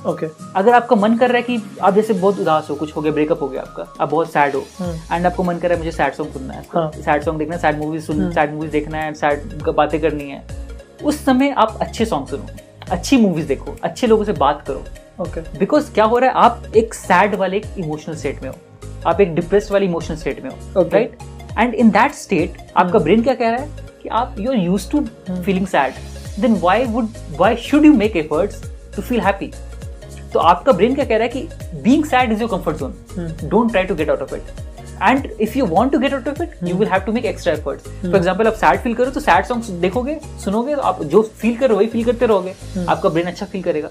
[0.05, 0.53] ओके okay.
[0.57, 3.13] अगर आपका मन कर रहा है कि आप जैसे बहुत उदास हो कुछ हो गया
[3.13, 4.65] ब्रेकअप हो गया आपका आप बहुत सैड हो।
[5.13, 7.57] एंड आपको मन कर रहा है मुझे सैड सॉन्ग सुनना है हाँ। सैड सॉन्ग देखना
[7.57, 10.45] सैड मूवीज़ सुन सैड मूवीज़ देखना है सैड बातें करनी है
[11.05, 14.85] उस समय आप अच्छे सॉन्ग सुनो अच्छी मूवीज़ देखो अच्छे लोगों से बात करो।
[15.21, 15.59] Okay okay.
[15.59, 18.55] बिकॉज़ क्या हो रहा है आप एक सैड वाले एक इमोशनल स्टेट में हो।
[19.07, 21.19] आप एक डिप्रेस वाले इमोशनल स्टेट में हो right
[21.59, 23.69] and in that state आपका ब्रेन क्या कह रहा है
[24.03, 25.95] कि आप you are use to feeling sad
[26.41, 28.63] then why would why should you make efforts
[28.97, 29.53] to feel happy
[30.33, 33.71] तो आपका ब्रेन क्या कह रहा है कि being sad is your comfort zone don't
[33.71, 36.69] try to get out of it and if you want to get out of it
[36.69, 39.45] you will have to make extra efforts for example आप sad feel करो तो sad
[39.45, 42.55] song देखोगे सुनोगे तो आप जो feel करो वही फील करते रहोगे।
[42.89, 43.89] आपका ब्रेन अच्छा फील करेगा।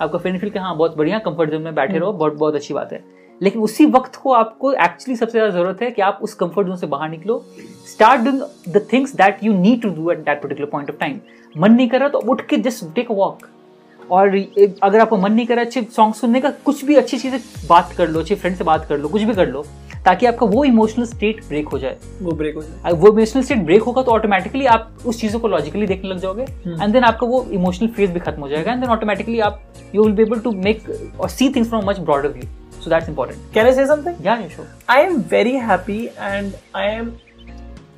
[0.00, 2.92] आपका फ्रेंड फील हाँ बहुत बढ़िया कंफर्ट जोन में बैठे रहो बहुत बहुत अच्छी बात
[2.92, 3.04] है.
[3.40, 6.76] लेकिन उसी वक्त को आपको एक्चुअली सबसे ज़्यादा ज़रूरत है कि आप उस कंफर्ट जोन
[6.76, 7.44] से बाहर निकलो।
[7.88, 11.18] Start doing the things that you need to do at that particular point of time
[11.54, 13.46] मन नहीं कर रहा तो उठ के जस्ट टेक अ वॉक
[14.00, 14.36] और
[14.82, 17.92] अगर आपको मन नहीं कर रहा अच्छे सॉन्ग सुनने का कुछ भी अच्छी चीज़ें बात
[17.98, 19.64] कर लो अच्छे फ्रेंड से बात कर लो कुछ भी कर लो।
[20.06, 23.64] ताकि आपका वो इमोशनल स्टेट ब्रेक हो जाए। वो ब्रेक हो जाए। वो इमोशनल स्टेट
[23.66, 27.26] ब्रेक होगा तो ऑटोमेटिकली आप उस चीज़ों को लॉजिकली देखने लग जाओगे एंड देन आपका
[27.26, 29.60] वो इमोशनल फ़ेज़ भी खत्म हो जाएगा एंड देन ऑटोमेटिकली आप
[29.94, 30.84] you will be able to make
[31.20, 34.36] और see things from much broader view so that's important can I say something yeah
[34.48, 36.00] sure I am very happy
[36.30, 37.14] and I am.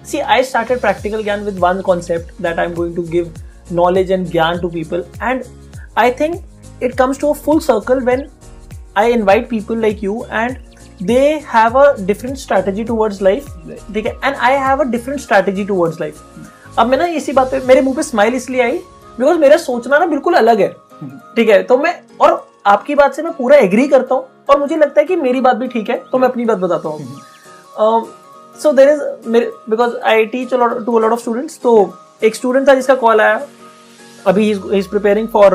[0.09, 3.40] See, I started practical Gyan with one concept that I'm going to give
[3.78, 5.48] knowledge and Gyan to people, and
[6.02, 8.22] I think it comes to a full circle when
[9.02, 10.67] I invite people like you and
[11.01, 13.49] they have a different strategy towards life.
[13.94, 14.18] ठीक है?
[14.20, 16.22] And I have a different strategy towards life.
[16.78, 18.78] अब मैं ना इसी बात पे मेरे मुँह पे स्माइल इसलिए आई
[19.18, 20.68] बिकॉज़ मेरा सोचना ना बिल्कुल अलग है।
[21.36, 21.62] ठीक है?
[21.62, 25.07] तो मैं और आपकी बात से मैं पूरा एग्री करता हूँ और मुझे लगता है
[25.07, 28.07] कि मेरी बात भी ठीक है तो मैं अपनी बात बताता हूँ।
[28.62, 29.01] So there is
[29.70, 31.72] because I teach to lot of students तो
[32.24, 33.40] एक स्टूडेंट था जिसका कॉल आया
[34.29, 35.55] अभी इज़ प्रिपेयरिंग फॉर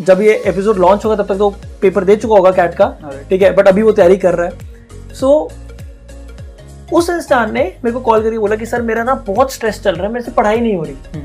[0.00, 1.50] जब ये एपिसोड लॉन्च होगा तब तक तो
[1.82, 2.86] पेपर दे चुका होगा कैट का
[3.30, 3.54] ठीक है?
[3.54, 8.22] बट अभी वो तैयारी कर रहा है। सो so, उस इंसान ने मेरे को कॉल
[8.22, 10.76] करके बोला कि सर मेरा ना बहुत स्ट्रेस चल रहा है मेरे से पढ़ाई नहीं
[10.76, 11.22] हो रही।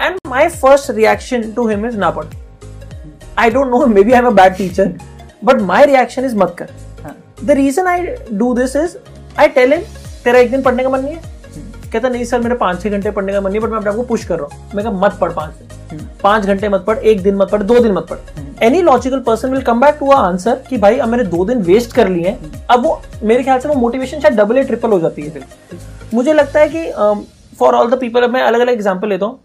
[0.00, 2.26] And my first reaction to him is ना पढ़।
[3.38, 4.92] I don't know maybe I am a bad teacher
[5.44, 6.70] but my reaction is मत कर।
[7.44, 8.96] The reason I do this is
[9.38, 9.82] I tell him
[10.24, 11.22] तेरा एक दिन पढ़ने का मन नहीं है?
[11.92, 14.02] कहता नहीं सर मेरे पाँच छह घंटे पढ़ने का मन नहीं बट मैं अपने आपको
[14.02, 15.78] पुश कर रहा हूँ। मैं कहा मत पढ़ पाँच दिन।
[16.22, 19.50] पाँच घंटे मत पढ़, एक दिन मत पढ़, दो दिन मत पढ़। Any logical person
[19.50, 22.52] will come back to answer कि भाई अब मैंने दो दिन वेस्ट कर लिए हैं।
[22.66, 25.42] अब वो, मेरे ख्याल से वो मोटिवेशन शायद डबल या ट्रिपल हो जाती है।
[26.14, 26.90] मुझे लगता है कि
[27.58, 29.38] फॉर ऑल द पीपल अब मैं अलग अलग एग्ज़ाम्पल लेता हूँ।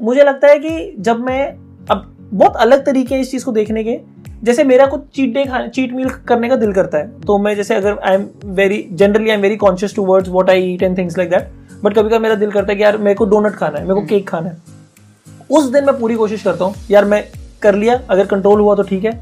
[0.00, 1.48] मुझे लगता है कि जब मैं,
[1.90, 3.98] अब बहुत अलग तरीके हैं इस चीज़ को देखने के।
[4.44, 7.54] जैसे मेरा कुछ चीट डे खाने चीट मील करने का दिल करता है। तो मैं
[7.56, 10.98] जैसे अगर I am very generally I am very conscious towards what I eat and
[10.98, 11.50] things like that
[11.82, 14.00] but कभी कभी मेरा दिल करता है कि यार मेरे को डोनट खाना है, मेरे
[14.00, 14.56] को केक खाना है।
[15.50, 17.22] उस दिन मैं पूरी कोशिश करता हूँ यार मैं
[17.62, 19.12] कर लिया अगर कंट्रोल हुआ तो ठीक है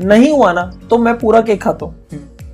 [0.00, 1.94] नहीं हुआ ना तो मैं पूरा केक खाता हूँ.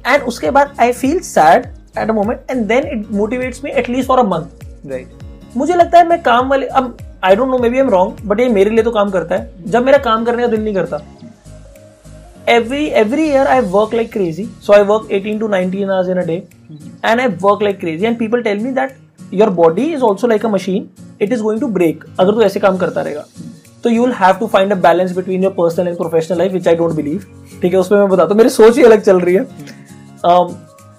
[0.07, 1.67] एंड उसके बाद I feel sad
[1.99, 5.23] at a moment and then it motivates me at least for a month right
[5.57, 8.49] मुझे लगता है मैं काम वाले अब I don't know maybe am wrong but ये
[8.49, 11.03] मेरे लिए तो काम करता है। जब मेरा काम करने का दिल नहीं करता।
[12.53, 14.43] Every every year I work like crazy.
[14.65, 16.35] So I work 18 to 19 hours in a day,
[17.11, 18.09] and I work like crazy.
[18.09, 18.99] And people tell me that
[19.41, 20.89] your body is also like a machine.
[21.21, 22.05] It is going to break.
[22.21, 23.25] अगर तू ऐसे काम करता रहेगा।
[23.85, 26.69] तो you will have to find a balance between your personal and professional life which
[26.69, 27.25] I don't believe
[27.63, 29.47] ठीक है उसमें मैं बताता हूँ मेरी सोच ही अलग चल रही है।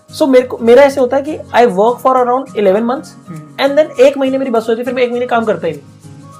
[0.09, 3.15] सो मेरे को मेरा ऐसे होता है कि I work for around eleven months
[3.59, 5.73] and then एक महीने मेरी बस होती है फिर मैं एक महीने काम करता ही
[5.73, 5.81] नहीं।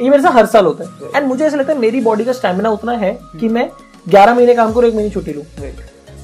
[0.01, 2.33] ये मेरे साथ हर साल होता है। एंड मुझे ऐसा लगता है मेरी बॉडी का
[2.33, 3.69] स्टेमिना उतना है कि मैं
[4.09, 5.43] ग्यारह महीने काम करो एक महीने छुट्टी लूँ।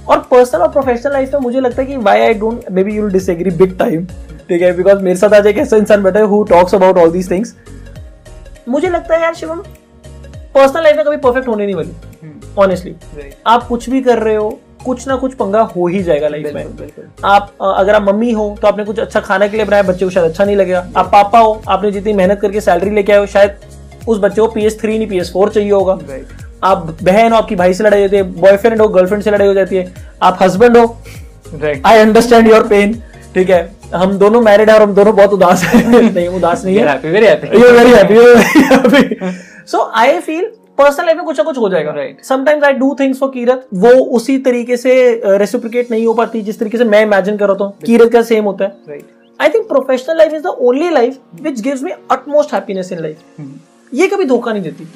[0.10, 3.08] और पर्सनल और प्रोफेशनल लाइफ में मुझे लगता है कि why I don't maybe you
[3.08, 4.06] disagree big time
[4.52, 7.12] ठीक है बिकॉज़ मेरे साथ आज एक ऐसा इंसान बैठा है who talks about all
[7.12, 7.54] these things
[8.70, 9.60] मुझे लगता है यार शिवम
[10.56, 11.92] पर्सनल लाइफ में कभी परफेक्ट होने नहीं वाली
[12.60, 12.96] ऑनेस्टली
[13.48, 14.50] आप कुछ भी कर रहे हो
[14.86, 16.66] कुछ ना कुछ पंगा हो ही जाएगा लाइफ में।
[17.26, 20.12] आप अगर आप मम्मी हो तो आपने कुछ अच्छा खाने के लिए बनाया बच्चे को
[20.12, 23.26] शायद अच्छा नहीं लगेगा। आप पापा हो आपने जितनी मेहनत करके सैलरी लेके आए हो
[23.26, 23.56] शायद
[24.08, 25.98] उस बच्चे को पी एस थ्री नहीं पी एस फोर चाहिए होगा।
[26.64, 29.54] आप बहन हो आपकी भाई से लड़ाई होती है बॉयफ्रेंड हो गर्लफ्रेंड से लड़ाई हो
[29.54, 30.86] जाती है। आप हस्बैंड हो
[31.86, 33.02] आई अंडरस्टैंड योर पेन
[33.34, 33.60] ठीक है?
[33.94, 37.26] हम दोनों मैरिड है और हम दोनं बहुत उदास है। नहीं उदास नहीं है। Very
[37.26, 38.16] happy
[39.72, 40.46] so I feel
[40.78, 43.66] personal life में कुछ ना कुछ हो जाएगा। Right sometimes I do things for Kirat
[43.74, 44.94] वो उसी तरीके से
[45.26, 48.46] रेसिप्रिकेट नहीं हो पाती जिस तरीके से मैं इमेजिन कर रहा हूँ कीरत का सेम
[48.46, 49.00] होता है।
[49.40, 53.18] I think professional life is the only life which gives me utmost happiness in life
[53.92, 54.88] ये कभी धोखा नहीं देती।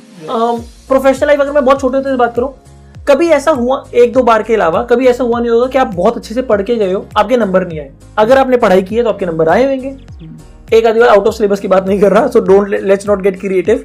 [0.87, 2.53] प्रोफेशनल लाइफ अगर मैं बहुत छोटे से बात करूँ
[3.07, 5.93] कभी ऐसा हुआ एक दो बार के अलावा कभी ऐसा हुआ नहीं होगा कि आप
[5.95, 8.95] बहुत अच्छे से पढ़ के गए हो आपके नंबर नहीं आए। अगर आपने पढ़ाई की
[8.95, 9.95] है तो आपके नंबर आए होंगे।
[10.73, 13.39] एक आदमी आउट ऑफ़ सिलेबस की बात नहीं कर रहा so don't let's not get
[13.39, 13.83] creative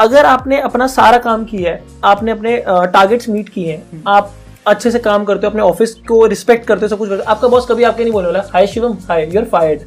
[0.00, 4.08] अगर आपने अपना सारा काम किया है आपने अपने टारगेट्स मीट किए हैं hmm.
[4.08, 4.32] आप
[4.66, 7.30] अच्छे से काम करते हो अपने ऑफ़िस को रिस्पेक्ट करते हो सब कुछ करते हो
[7.30, 9.80] आपका बॉस कभी आपके नहीं बोलने वाला hi Shivam hi you are fired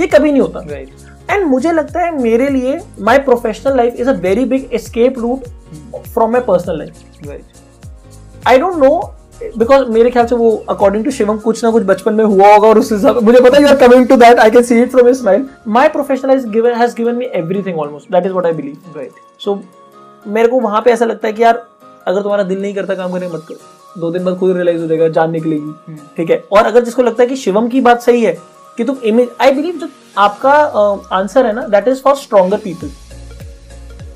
[0.00, 4.08] ये कभी नहीं होता। राइट एंड मुझे लगता है मेरे लिए my professional life is
[4.08, 5.48] a very big escape route
[6.06, 7.42] from my personal life
[8.48, 8.90] I don't know
[9.58, 12.68] because मेरे ख्याल से वो अकॉर्डिंग टू शिवम कुछ ना कुछ बचपन में हुआ होगा
[12.68, 14.90] और उस हिसाब से मुझे पता you are coming to that I can see it
[14.90, 18.46] from his smile my professional is given has given me everything almost that is what
[18.46, 19.12] I believe right
[19.44, 19.60] so
[20.26, 21.66] मेरे को वहाँ पे ऐसा लगता है कि यार
[22.06, 24.86] अगर तुम्हारा दिल नहीं करता काम करने मत करो। दो दिन बाद खुद रियलाइज़ हो
[24.86, 26.16] जाएगा जान निकलेगी। hmm.
[26.16, 26.42] ठीक है?
[26.52, 28.36] और अगर जिसको लगता है कि शिवम की बात सही है
[28.76, 29.88] कि तुम इमेज आई बिलीव जो
[30.18, 30.52] आपका
[31.12, 32.90] आंसर uh, है ना that is for stronger people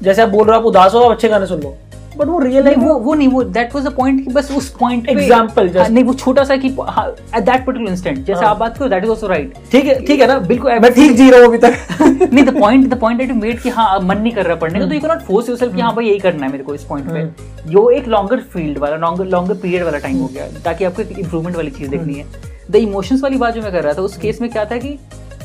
[0.03, 1.77] जैसे आप बोल रहे हो आप उदास हो आप अच्छे गाने सुन लो।
[2.17, 4.69] बट वो रियल है वो वो नहीं वो दैट वाज द पॉइंट कि बस उस
[4.79, 8.57] पॉइंट एग्जांपल जस्ट नहीं वो छोटा सा कि एट दैट पर्टिकुलर इंस्टेंट जैसे हाँ। आप
[8.57, 10.39] बात करो दैट इज़ आल्सो राइट ठीक है ठीक है ना?
[10.39, 11.75] बिल्कुल मैं ठीक जी रहा हूँ अभी तक।
[12.33, 14.79] नहीं the point the point that you made कि हाँ मन नहीं कर रहा पढ़ने
[14.79, 16.75] का तो you can not force yourself कि हाँ भाई यही करना है मेरे को
[16.75, 20.47] इस पॉइंट पे। जो एक लॉन्गर फ़ील्ड वाला लॉन्गर लॉन्गर पीरियड वाला टाइम हो गया
[20.65, 22.27] ताकि आपको एक इंप्रूवमेंट वाली चीज़ देखनी है।
[22.71, 24.99] द इमोशंस वाली बात जो मैं कर रहा था उस केस में क्या था कि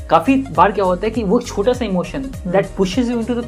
[0.09, 3.45] काफ़ी बार क्या होता है कि वो छोटा सा emotion that pushes you into the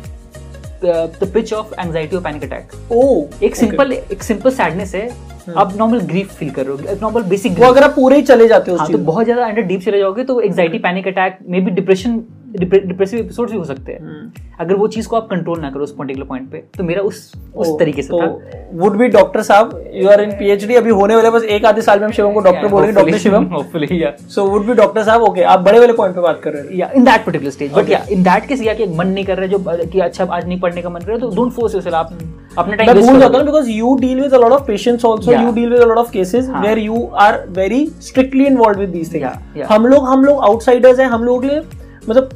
[0.86, 5.08] the pitch of anxiety और पैनिक अटैक ओ एक सिंपल एक सिंपल सैडनेस है
[5.48, 8.24] अब आप नॉर्मल ग्रीफ फील कर रहे हो नॉर्मल बेसिक वो अगर आप पूरे ही
[8.24, 11.38] चले जाते हो हाँ, तो बहुत ज़्यादा अंडर डीप चले जाओगे तो anxiety panic attack
[11.62, 12.24] maybe depression
[12.58, 14.60] depressive episode भी हो सकते हैं। hmm.
[14.62, 17.32] अगर वो चीज़ को आप कंट्रोल ना करो उस पर्टिकुलर पॉइंट पे तो मेरा उस
[17.56, 21.16] उस तरीके से तो था। वुड बी डॉक्टर साहब यू आर इन पीएचडी अभी होने
[21.16, 23.46] वाले बस एक आधे साल में हम शिवम को डॉक्टर बोलेंगे doctor Shivam.
[23.54, 26.54] Hopefully yeah so would be doctor साहब ओके आप बड़े वाले पॉइंट पे बात कर
[26.54, 29.08] रहे हैं। Yeah in that particular stage but yeah in that case या कि मन
[29.08, 31.52] नहीं कर रहा जो कि अच्छा आज नहीं पढ़ने का मन कर रहा तो डोंट
[31.54, 32.18] फोर्स योरसेल्फ आप
[32.58, 35.32] अपने टाइम मैं भूल जाता हूँ because you deal with a lot of patients also
[35.34, 39.14] you deal with a lot of cases where you are very strictly involved with these
[39.14, 41.62] things हम लोग हम लोग आउटसाइडर्स हैं हम लोगों के लिए
[42.10, 42.30] मतलब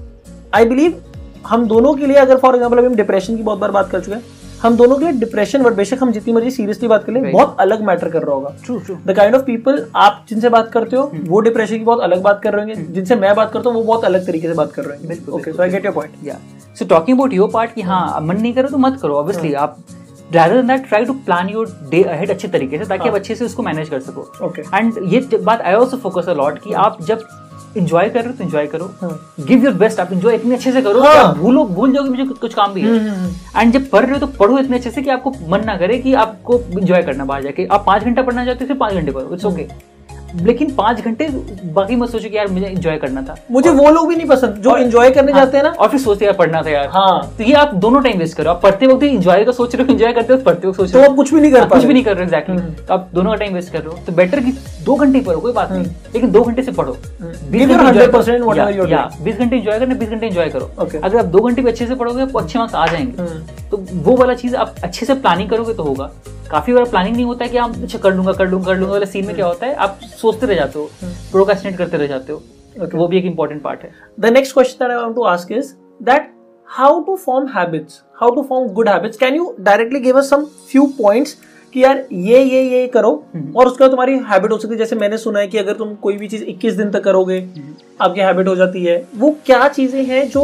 [0.53, 1.03] आई बिलीव
[1.47, 3.99] हम दोनों के लिए अगर फॉर एग्ज़ाम्पल अभी हम डिप्रेशन की बहुत बार बात कर
[3.99, 4.24] चुके हैं
[4.61, 7.57] हम दोनों के लिए डिप्रेशन वर्ड बेशक हम जितनी मर्ज़ी सीरियसली बात कर ले बहुत
[7.59, 10.95] अलग मैटर कर रहा होगा। True true the kind of people आप जिनसे बात करते
[10.95, 11.30] हो hmm.
[11.30, 12.93] वो डिप्रेशन की बहुत अलग बात कर रहे होंगे hmm.
[12.93, 15.51] जिनसे मैं बात करता हूँ वो बहुत अलग तरीके से बात कर रहे हैं okay
[15.51, 16.38] so I get your point yeah
[16.80, 19.59] so talking about your part कि हाँ मन नहीं करो तो मत करो ऑब्वियसली hmm.
[19.59, 19.78] आप
[20.34, 23.20] rather than that try to plan your day ahead अच्छे तरीके से ताकि आप हाँ।
[23.20, 26.97] अच्छे से उसको मैनेज कर सको। एंड ये बात आई ऑल्सो फोकस अलॉट कि आप
[27.01, 27.28] जब
[27.78, 28.89] इंजॉय कर रहे हो तो इंजॉय करो
[29.41, 31.15] गिव योर बेस्ट आप इंजॉय इतने अच्छे से करो हाँ.
[31.15, 34.05] आप भूलो भूल जाओगे मुझे कुछ काम भी है एंड हम्म, हम्म, हम्म। जब पढ़
[34.05, 37.03] रहे हो तो पढ़ो इतने अच्छे से कि आपको मन ना करे कि आपको इंजॉय
[37.03, 39.67] करना बाहर जाके आप पाँच घंटा पढ़ना चाहते हो पाँच घंटे पढ़ो इट्स ओके
[40.42, 41.28] लेकिन पाँच घंटे
[41.74, 44.56] बाकी मत सोचो कि यार मुझे एंजॉय करना था। मुझे वो लोग भी नहीं पसंद
[44.56, 47.34] जो एंजॉय करने हाँ, जाते हैं ना। और फिर सोचते यार पढ़ना था यार। हाँ।
[47.38, 49.94] तो ये आप दोनों टाइम वेस्ट करो। आप पढ़ते वक्त एंजॉय का सोच रहे हो
[49.94, 51.70] एंजॉय करते हो पढ़ते वक्त सोच तो रहे हो। आप कुछ भी नहीं कर हाँ,
[51.70, 53.88] कुछ भी नहीं कर रहे एग्जैक्टली हम्म। तो आप दोनों का टाइम वेस्ट कर रहे
[53.88, 54.52] हो। तो बेटर कि
[54.86, 58.28] दो घंटे पढ़ो कोई बात नहीं। लेकिन दो घंटे से पढ़ो। बीस घंटे enjoy 100%
[58.28, 60.72] करो। whatever या- you're या, बीस घंटे एंजॉय करना बीस घंटे एंजॉय करो।
[61.04, 63.86] अगर आप दो घंटे भी अच्छे से पढ़ोगे आपको अच्छे मार्क्स आ जाएँगे। हम्म। तो
[63.94, 66.12] वो वाला चीज़ आप अच्छे से प्लानिंग करोगे तो होगा।
[66.52, 68.94] काफ़ी बार प्लानिंग नहीं होता है कि आप अच्छा कर लूँगा कर लूँगा कर लूँगा।
[68.94, 70.89] वाला सीन में क्या होता है आप सोचते रह जाते हो
[71.32, 72.41] प्रोकास्टिनेट करते रह जाते हो
[72.76, 72.91] Okay.
[72.91, 75.51] तो वो भी एक इंपॉर्टेंट पार्ट है the next question that I want to ask
[75.53, 75.67] is
[76.01, 76.32] that
[76.69, 79.17] how to form habits, how to form good habits.
[79.17, 81.36] Can you directly give us some few points
[81.73, 84.78] कि यार ये ये ये करो हम्म। और उसके बाद तुम्हारी हैबिट हो सकती है
[84.78, 87.39] जैसे मैंने सुना है कि अगर तुम कोई भी चीज़ 21 दिन तक करोगे
[88.01, 90.43] आपकी हैबिट हो जाती है वो क्या चीज़ें हैं जो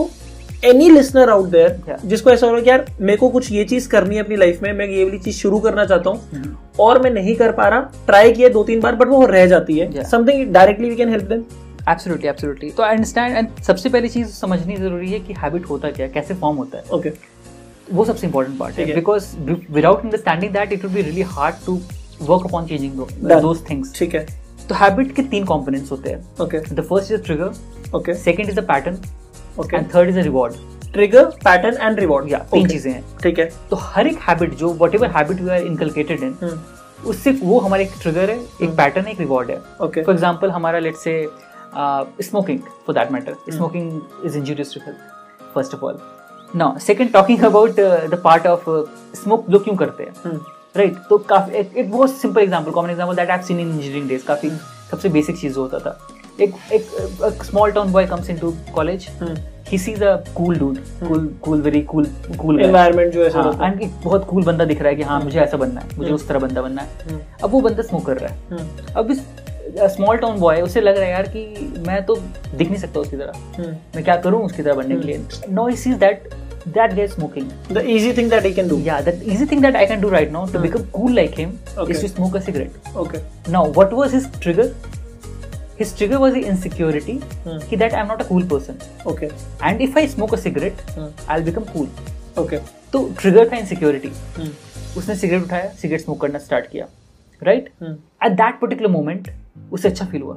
[0.63, 3.63] एनी लिसनर आउट देयर जिसको ऐसा हो रहा है कि यार मेरे को कुछ ये
[3.65, 7.01] चीज़ करनी है अपनी लाइफ में मैं ये वाली चीज़ शुरू करना चाहता हूँ और
[7.03, 10.03] मैं नहीं कर पा रहा ट्राई किया दो तीन बार बट वो रह जाती है।
[10.09, 11.43] Something directly we can help them
[11.89, 15.91] absolutely absolutely तो आई अंडरस्टैंड एंड सबसे पहली चीज़ समझनी ज़रूरी है कि हैबिट होता
[15.91, 17.21] क्या है कैसे फॉर्म होता है। Okay okay.
[17.93, 19.25] वो सबसे इंपॉर्टेंट पार्ट है। Because
[19.71, 21.79] without understanding that it will be really hard to
[22.21, 23.01] work upon changing.
[23.41, 24.25] Those things ठीक है।
[24.69, 28.59] तो हैबिट के तीन कंपोनेंट्स होते हैं। Okay the first is trigger okay second is
[28.59, 28.97] a pattern
[29.59, 30.53] okay and third is a reward
[30.93, 34.73] trigger pattern and reward या तीन चीज़ें हैं। ठीक है। तो हर एक हैबिट जो
[34.95, 36.59] whatever habit you are inculcated in hmm,
[37.09, 40.51] उससे वो हमारा एक ट्रिगर है एक पैटर्न है एक रिवॉर्ड है। ओके फॉर एग्ज़ाम्पल
[40.51, 41.13] हमारा let say
[42.23, 45.99] smoking for that matter smoking is injurious to health first of all
[46.55, 48.69] now second talking about the part of
[49.15, 50.13] smoke लोग क्यों करते हैं?
[50.25, 50.39] हम्म,
[50.77, 54.25] राइट तो काफ़ी एक, बहुत simple example common example that I seen in engineering days
[54.25, 54.49] काफ़ी
[54.91, 55.99] सबसे बेसिक चीज़ होता था।
[56.39, 59.07] एक एक small town boy comes into college.
[59.71, 60.77] He sees a cool dude
[61.07, 62.05] cool cool very cool
[62.37, 65.39] cool environment जो है एंड एक बहुत कूल बंदा दिख रहा है कि हाँ मुझे
[65.39, 68.17] ऐसा बनना है मुझे उस तरह बंदा बनना है हम्म, अब वो बंदा स्मोक कर
[68.17, 69.21] रहा है अब इस
[69.95, 73.17] स्मॉल टाउन बॉय उसे लग रहा है यार कि मैं तो दिख नहीं सकता उसकी
[73.17, 73.59] तरह।
[73.95, 76.29] मैं क्या करूँ उसकी तरह बनने के लिए no he sees that
[76.67, 78.79] that get smoking The easy thing that he can do.
[78.87, 80.65] Yeah, the easy thing that I can do right now to Hmm.
[80.67, 81.95] become cool like him Okay.
[81.95, 82.91] is to smoke a cigarette.
[83.05, 83.21] Okay.
[83.55, 84.67] Now, what was his trigger?
[85.81, 87.59] His trigger was the insecurity Hmm.
[87.69, 88.81] कि that I'm not a cool person.
[89.13, 89.29] Okay.
[89.69, 91.11] And if I smoke a cigarette, Hmm.
[91.29, 91.87] I'll become cool.
[92.43, 92.59] Okay.
[92.93, 94.49] तो trigger था insecurity Hmm.
[94.97, 96.87] उसने cigarette उठाया cigarette smoke करना start किया
[97.41, 97.69] right.
[97.83, 99.29] At that particular moment
[99.73, 100.35] उसे अच्छा feel हुआ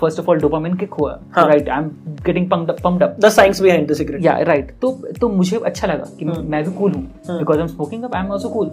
[0.00, 1.12] first of all dopamine kick हुआ.
[1.38, 1.88] Right I am
[2.26, 4.24] getting pumped up pumped up The science behind the cigarette.
[4.26, 6.42] या राइट तो तो मुझे अच्छा लगा कि Hmm.
[6.50, 7.04] मैं भी कूल हूँ.
[7.28, 8.70] Because I am smoking up I am also cool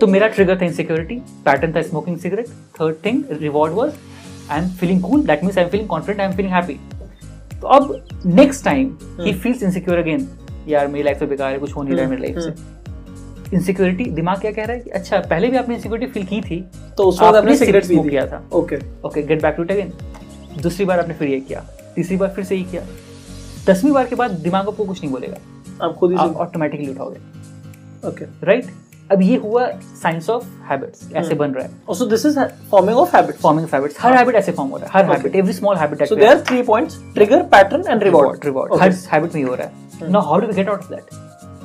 [0.00, 2.48] तो मेरा ट्रिगर था इनसिक्योरिटी पैटर्न था smoking cigarette
[2.80, 3.92] third thing reward was
[4.50, 6.78] I am feeling cool that means I am feeling confident I am feeling happy
[7.60, 8.86] तो अब next time
[9.20, 9.42] he Hmm.
[9.42, 10.28] Feels insecure again
[10.68, 12.20] यार मेरी life तो बेकार है कुछ हो नहीं रहा है Hmm.
[12.20, 16.12] मेरी लाइफ से। इनसिक्योरिटी दिमाग क्या कह रहा है कि अच्छा पहले भी आपने इनसिक्योरिटी
[16.12, 16.60] फील की थी
[16.96, 18.82] तो उस वक्त आपने सिगरेट स्मोक किया था। Okay.
[19.04, 19.92] Okay get back to it again
[20.62, 21.64] दूसरी बार आपने फिर ये किया
[21.96, 22.82] तीसरी बार फिर से ये किया।
[23.68, 25.36] दसवीं बार के बाद दिमाग आपको कुछ नहीं बोलेगा।
[25.82, 27.18] आप खुद ही ऑटोमेटिकली उठाओगे
[28.08, 28.26] Okay.
[28.44, 28.66] राइट
[29.12, 29.66] अब ये हुआ
[30.02, 31.34] साइंस ऑफ़ हैबिट्स ऐसे.
[31.34, 31.70] बन रहा है।
[32.10, 33.40] This is ha- forming of habits.
[33.42, 36.16] Forming habits her habit ऐसे फॉर्म हो रहा है हर habit every small habit So
[36.20, 38.44] there are three points: trigger, pattern, and reward.
[38.44, 40.10] Reward her habit में हो रहा है.
[40.12, 41.14] Now how do we get out of that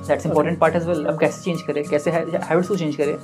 [0.07, 3.15] that's important part as well अब कैसे चेंज करें कैसे हैबिट्स को change करें?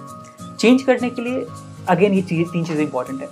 [0.59, 1.45] चेंज करने के लिए
[1.89, 3.28] अगेन ये चीज़ तीन चीज़ें इंपॉर्टेंट है।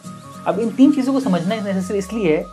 [0.47, 2.43] अब इन तीन चीज़ों को समझना नेसेसरी इसलिए है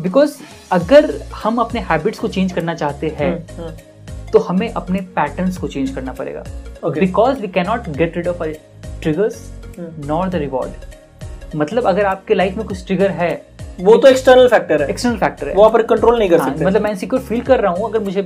[0.00, 0.36] बिकॉज़
[0.72, 1.10] अगर
[1.44, 3.93] हम अपने हैबिट्स को चेंज करना चाहते हैं Hmm, hmm.
[4.34, 6.44] तो हमें अपने पैटर्न्स को चेंज करना पड़ेगा।
[6.90, 8.54] Because we cannot get rid of our
[9.02, 9.36] triggers.
[9.78, 13.30] Not the reward मतलब अगर आपके लाइफ में कुछ ट्रिगर है
[13.80, 16.64] वो तो एक्सटर्नल फैक्टर है। एक्सटर्नल फैक्टर है। वो आप कंट्रोल नहीं कर हाँ, सकते।
[16.64, 18.22] मतलब मैं इनसिक्योर फील कर रहा हूँ अगर मुझे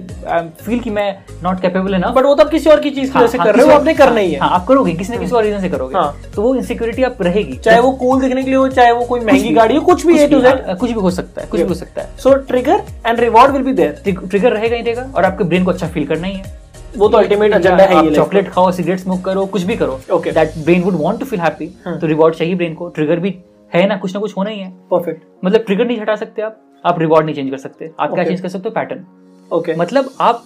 [0.64, 1.08] फील कि मैं
[1.42, 3.38] नॉट कैपेबल है ना बट वो तो आप किसी और की चीज़ की वजह से
[3.38, 5.60] कर रहे हो आपने करना ही है। हाँ आप करोगे किसी न किसी और रीजन
[5.60, 8.68] से करोगे। हाँ। तो वो इनसिक्योरिटी आप रहेगी। चाहे वो कूल दिखने के लिए हो
[8.68, 11.10] चाहे वो कोई महँगी गाड़ी हो कुछ भी ए टू जेड हाँ, कुछ भी हो
[11.10, 14.52] सकता है कुछ भी हो सकता है। So trigger and reward will be there trigger
[14.52, 16.56] रहेगा ही रहेगा और आपके ब्रेन को अच्छा फील करना ही है।
[16.96, 20.00] वो तो अल्टीमेट एजेंडा है ये चॉकलेट खाओ सिगरेट स्मोक करो कुछ भी करो.
[20.10, 21.66] That brain would want to feel happy.
[21.88, 23.30] तो रिवॉर्ड चाहिए ब्रेन को। ट्रिगर भी
[23.72, 26.60] है ना कुछ ना कुछ होना ही है। परफेक्ट मतलब ट्रिगर नहीं हटा सकते आप
[26.84, 29.04] आप रिवॉर्ड नहीं चेंज कर सकते। आप क्या चेंज कर सकते हो पैटर्न
[29.50, 30.44] ओके मतलब आप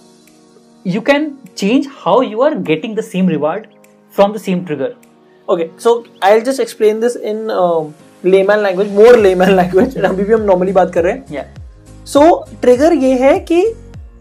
[0.85, 3.65] you can change how you are getting the same reward
[4.15, 4.93] from the same trigger
[5.47, 7.47] okay so I will just explain this in
[8.23, 12.21] layman language more layman language अभी भी हम नॉर्मली बात कर रहे हैं। सो
[12.61, 13.65] ट्रिगर so, ये है कि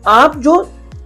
[0.06, 0.54] आप जो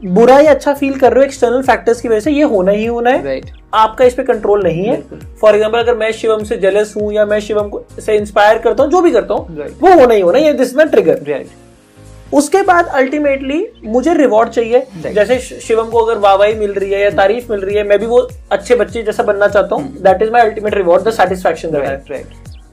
[0.05, 2.85] बुरा या अच्छा फील कर रहे हो एक्सटर्नल फैक्टर्स की वजह से ये होना ही
[2.87, 5.01] होना है। राइट आपका इस पे कंट्रोल नहीं है।
[5.41, 8.83] फॉर एग्ज़ाम्पल अगर मैं शिवम से जेलस हूँ या मैं शिवम को से इंस्पायर करता
[8.83, 9.83] हूँ जो भी करता हूँ Right.
[9.83, 14.49] वो होना ही होना है। ये दिस में ट्रिगर राइट उसके बाद अल्टीमेटली मुझे रिवॉर्ड
[14.51, 15.15] चाहिए। Right.
[15.15, 18.07] जैसे शिवम को अगर वाहवाही मिल रही है या तारीफ़ मिल रही है मैं भी
[18.07, 22.27] वो अच्छे बच्चे जैसा बनना चाहता हूँ। That is my ultimate reward the satisfaction right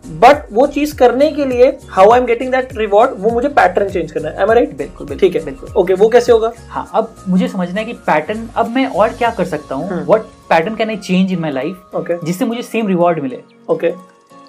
[0.06, 3.90] but वो चीज़ करने के लिए how I am getting that reward वो मुझे पैटर्न
[3.90, 6.52] चेंज करना है। राइट बिल्कुल बिल्कुल ठीक है। बिल्कुल। ओके वो कैसे होगा?
[6.70, 10.22] हाँ अब मुझे समझना है कि पैटर्न अब मैं और क्या कर सकता हूँ। What
[10.50, 13.92] pattern can I change in my life okay जिससे मुझे सेम रिवॉर्ड मिले। ओके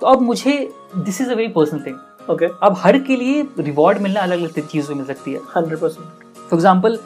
[0.00, 0.59] तो अब मुझे
[0.96, 4.61] this is a very personal thing okay अब हर के लिए रिवॉर्ड मिलना अलग अलग
[4.61, 6.07] चीज़ों से मिल सकती है। हंड्रेड परसेंट
[6.38, 6.98] फॉर एग्ज़ाम्पल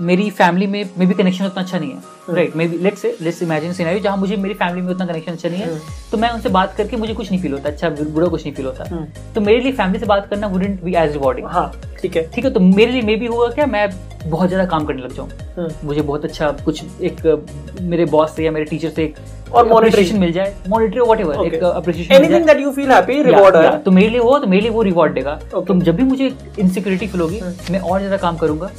[0.00, 3.42] मेरी फैमिली में मे भी कनेक्शन उतना अच्छा नहीं है। Right maybe let's say let's
[3.42, 6.30] imagine scenario जहाँ मुझे मेरी फैमिली में उतना कनेक्शन अच्छा नहीं है हम्म। तो मैं
[6.30, 9.32] उनसे बात करके मुझे कुछ नहीं फील होता अच्छा बुरा कुछ नहीं फील होता। हम्म।
[9.34, 11.70] तो मेरे लिए फैमिली से बात करना वुडेंट बी एज रिवॉर्डिंग हाँ
[12.02, 13.88] ठीक है। ठीक है तो मेरे लिए मे भी होगा क्या मैं
[14.26, 18.44] बहुत ज़्यादा काम करने लग जाऊँ। हम्म। मुझे बहुत अच्छा कुछ एक मेरे बॉस से
[18.44, 19.16] या मेरे टीचर से एक
[19.52, 23.56] और appreciation मिल जाए। मॉनिटरी वट एवर एक appreciation anything that you feel happy reward
[23.56, 25.34] है। तो मेरे लिए वो तो मेरे लिए वो रिवॉर्ड देगा.
[25.52, 27.40] तो जब भी मुझे इनसिक्योरिटी फील होगी।
[27.70, 28.70] मैं और ज़्यादा काम करूँगा।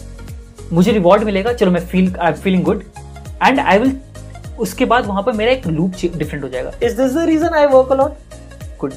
[0.74, 2.84] मुझे रिवॉर्ड मिलेगा चलो मैं feel I am feeling good
[3.44, 3.98] and I will
[4.60, 7.66] उसके बाद वहाँ पर मेरा एक लूप डिफरेंट हो जाएगा। Is this the reason I
[7.66, 8.12] work a lot
[8.80, 8.94] good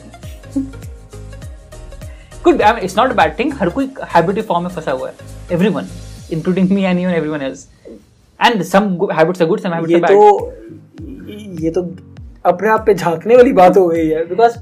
[2.44, 5.14] good it's not bad thing हर कोई हैबिट फॉर्म में फंसा हुआ है।
[5.52, 5.88] Everyone
[6.32, 7.68] including me and even everyone else
[8.40, 11.82] and some habits are good some habits ये are bad तो ये तो
[12.46, 14.58] अपने आप पे झांकने वाली बात हो गई है because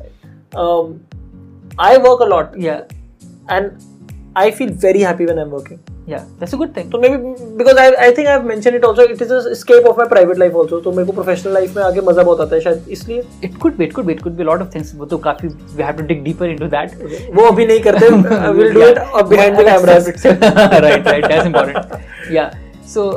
[1.80, 2.74] I work a lot या
[3.50, 3.70] and
[4.36, 7.16] very happy when I am working या दैट्स अ गुड थिंग तो maybe
[7.56, 10.08] because I I think I have mention it also it is a escape of my
[10.08, 12.86] private life also तो मेरे को professional life में आगे मज़ा बहुत आता है शायद
[12.90, 15.18] इसलिए। It could be it could be it could be lot of things वो तो
[15.26, 18.98] काफ़ी we have to dig deeper into that वो अभी नहीं करते will do it
[19.28, 22.50] behind the cameras right right that's important या
[22.94, 23.10] so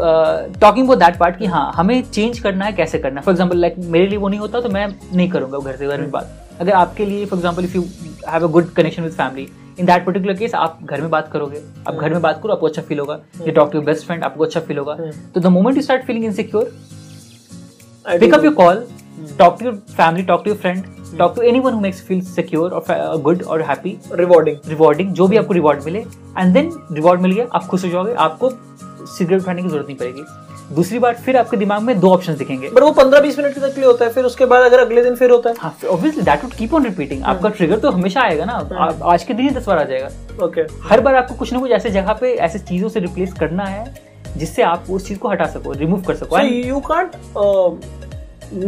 [0.62, 3.26] talking about that part कि हाँ हमें चेंज करना है कैसे करना है?
[3.26, 5.98] फॉर एग्ज़ाम्पल लाइक मेरे लिए वो नहीं होता तो मैं नहीं करूँगा घर से घर
[5.98, 7.84] में बात। अगर आपके लिए for example if you
[8.30, 9.48] have a good connection with family
[9.80, 12.68] in that particular case आप घर में बात करोगे आप घर में बात करो आपको
[12.68, 15.48] अच्छा फील होगा। You talk to best friend आपको अच्छा फील होगा। हम्म। तो the
[15.48, 16.72] moment you start feeling insecure
[18.22, 18.78] pick up your call
[19.40, 20.86] talk to your family talk to your friend
[21.20, 23.44] talk to anyone who makes you feel secure or fa- uh, good
[24.20, 26.00] rewarding rewarding जो भी आपको reward मिले।
[26.38, 28.50] And then reward मिल गया आप खुश हो जाओगे आपको
[29.18, 30.24] सिगरेट उठाने की ज़रूरत नहीं पड़ेगी।
[30.76, 33.82] दूसरी बात फिर आपके दिमाग में दो ऑप्शन दिखेंगे। बट वो 15-20 मिनट तक के
[33.82, 36.44] लिए होता है फिर उसके बाद अगर अगले दिन फिर होता है। हाँ obviously that
[36.44, 39.56] would keep on repeating आपका ट्रिगर तो हमेशा आएगा ना। आ- आज के दिन ही
[39.56, 40.10] दस बार आ जाएगा।
[40.46, 43.66] ओके हर बार आपको कुछ ना कुछ ऐसे जगह पे ऐसे चीज़ों से रिप्लेस करना
[43.66, 44.02] है
[44.38, 46.82] जिससे आप उस चीज़ को हटा सको रिमूव कर सको। You
[47.36, 47.76] uh,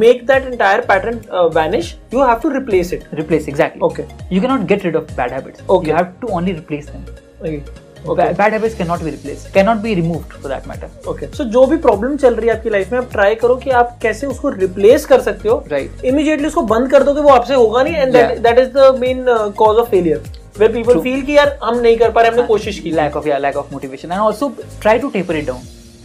[0.01, 1.87] make that entire pattern uh, vanish.
[2.13, 3.05] You have to replace it.
[3.19, 3.81] replace exactly.
[3.87, 4.03] Okay.
[4.31, 5.63] you cannot get rid of bad habits.
[5.69, 5.89] Okay.
[5.89, 7.07] you have to only replace them.
[7.41, 7.61] Okay.
[8.05, 10.87] Bad habits cannot be replaced cannot be removed for that matter.
[11.09, 13.69] Okay so जो भी problem चल रही है आपकी life में आप try करो कि
[13.79, 16.03] आप कैसे उसको रिप्लेस कर सकते हो। Right.
[16.05, 18.37] इमीडिएटली उसको बंद कर दोगे वो आपसे होगा नहीं and Yeah.
[18.43, 19.25] That is the main
[19.57, 20.23] cause of failure
[20.59, 21.03] where people True.
[21.03, 23.61] Feel कि यार हम नहीं कर पा रहे हमने कोशिश की। lack of yeah lack
[23.61, 24.15] of motivation.
[24.15, 24.51] And also
[24.85, 25.61] try to taper it down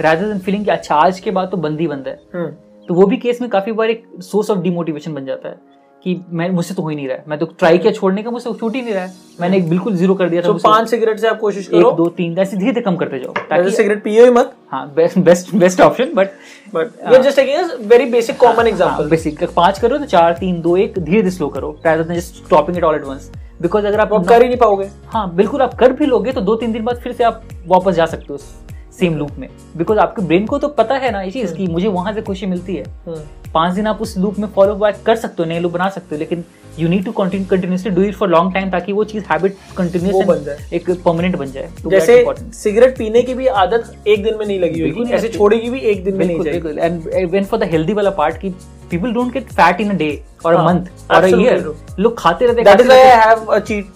[0.07, 2.51] rather than feeling कि अच्छा आज के बाद तो बंद ही बंद है। हम्म।
[2.89, 5.57] तो वो भी केस में काफ़ी बार एक सोर्स ऑफ़ डिमोटिवेशन बन जाता है।
[6.05, 8.31] कि मैं मुझसे तो हो ही नहीं रहा है। मैं तो ट्राई किया छोड़ने का
[8.31, 10.89] मुझसे छूट ही नहीं रहा है। मैंने एक बिल्कुल ज़ीरो कर दिया था तो पाँच
[10.91, 13.71] सिगरेट से आप कोशिश एक करो दो तीन ऐसे धीरे धीरे कम करते जाओ ताकि
[13.71, 16.29] सिगरेट पियो ही मत। हाँ best best option but
[16.75, 20.99] but just taking very basic common example basic पाँच करो तो चार तीन दो एक
[20.99, 24.43] धीरे धीरे स्लो करो। than just stopping it all at because अगर आप आप कर
[24.43, 27.13] ही नहीं पाओगे। हाँ बिल्कुल आप कर भी लोगे तो दो तीन दिन बाद फिर
[27.13, 28.39] से आप वापस जा सकते हो।
[28.99, 31.89] सेम लूप में। बिकॉज़ आपके ब्रेन को तो पता है ना ये चीज़ कि मुझे
[31.89, 35.17] वहाँ से खुशी मिलती है। हम्म। पाँच दिन आप उस लूप में फॉलो बैक कर
[35.17, 36.45] सकते हो नए लूप बना सकते हो लेकिन
[36.79, 40.43] you need to continuously do it for long time ताकि वो चीज़ हैबिट कंटिन्यूस बन
[40.45, 42.25] जाए। एक परमानेंट बन जाए तो जैसे
[42.55, 46.05] सिगरेट पीने की भी आदत एक दिन में नहीं लगी होगी ऐसे छोड़ेगी भी एक
[46.05, 48.51] दिन में नहीं जाएगी। And when for the healthy वाला पार्ट की
[48.91, 50.11] people don't get fat in a day
[50.45, 53.59] और अ हाँ, मंथ और अ ईयर लोग खाते रहते that is I have a
[53.61, 53.87] cheat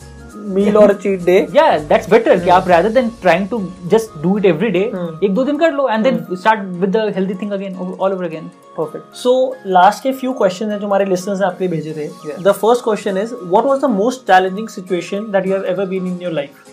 [0.55, 4.45] meal और चीट डे दैट्स बेटर कि आप rather than trying to just do it
[4.47, 4.81] every day
[5.25, 8.25] एक दो दिन कर लो and then start with the healthy thing again all over
[8.25, 9.35] again perfect so
[9.67, 12.09] last के few question है जो हमारे लिसनर्स आपके भेजे थे.
[12.43, 16.07] The first question is what was the most challenging situation that you have ever been
[16.07, 16.65] in your life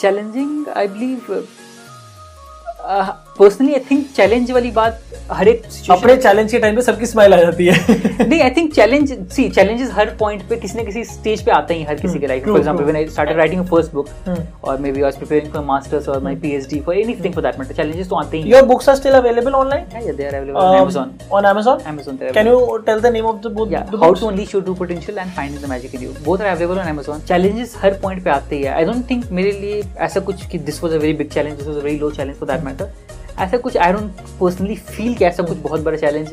[0.00, 1.44] challenging I believe
[3.38, 5.00] personally I think challenge वाली बात
[5.32, 8.72] हर एक अपने चैलेंज के टाइम पे सबकी स्माइल आ जाती है। नहीं I think
[8.74, 12.18] challenge see challenges हर पॉइंट पे किसी न किसी स्टेज पे आते ही हर किसी
[12.18, 14.40] के life for example when I started writing a first book Hmm.
[14.64, 17.74] और maybe I was preparing for masters और my PhD for anything for that matter
[17.74, 20.78] challenges तो आते ही your books are still available online हैं they are available on
[20.82, 21.10] Amazon.
[21.38, 21.82] on Amazon?
[21.92, 22.60] Amazon can you
[22.90, 23.74] tell the name of the book?
[23.76, 24.20] Yeah the how books?
[24.20, 26.12] to unleash your true potential and find the magic in you.
[26.28, 27.26] Both are available on amazon.
[27.32, 30.58] Challenges हर point पे आते ही है। I don't think मेरे लिए ऐसा कुछ कि
[30.70, 32.92] this was a very big challenge this was a very low challenge for that matter
[33.40, 36.32] ऐसा कुछ आई डोंट पर्सनली फील किया ऐसा कुछ बहुत बड़ा चैलेंज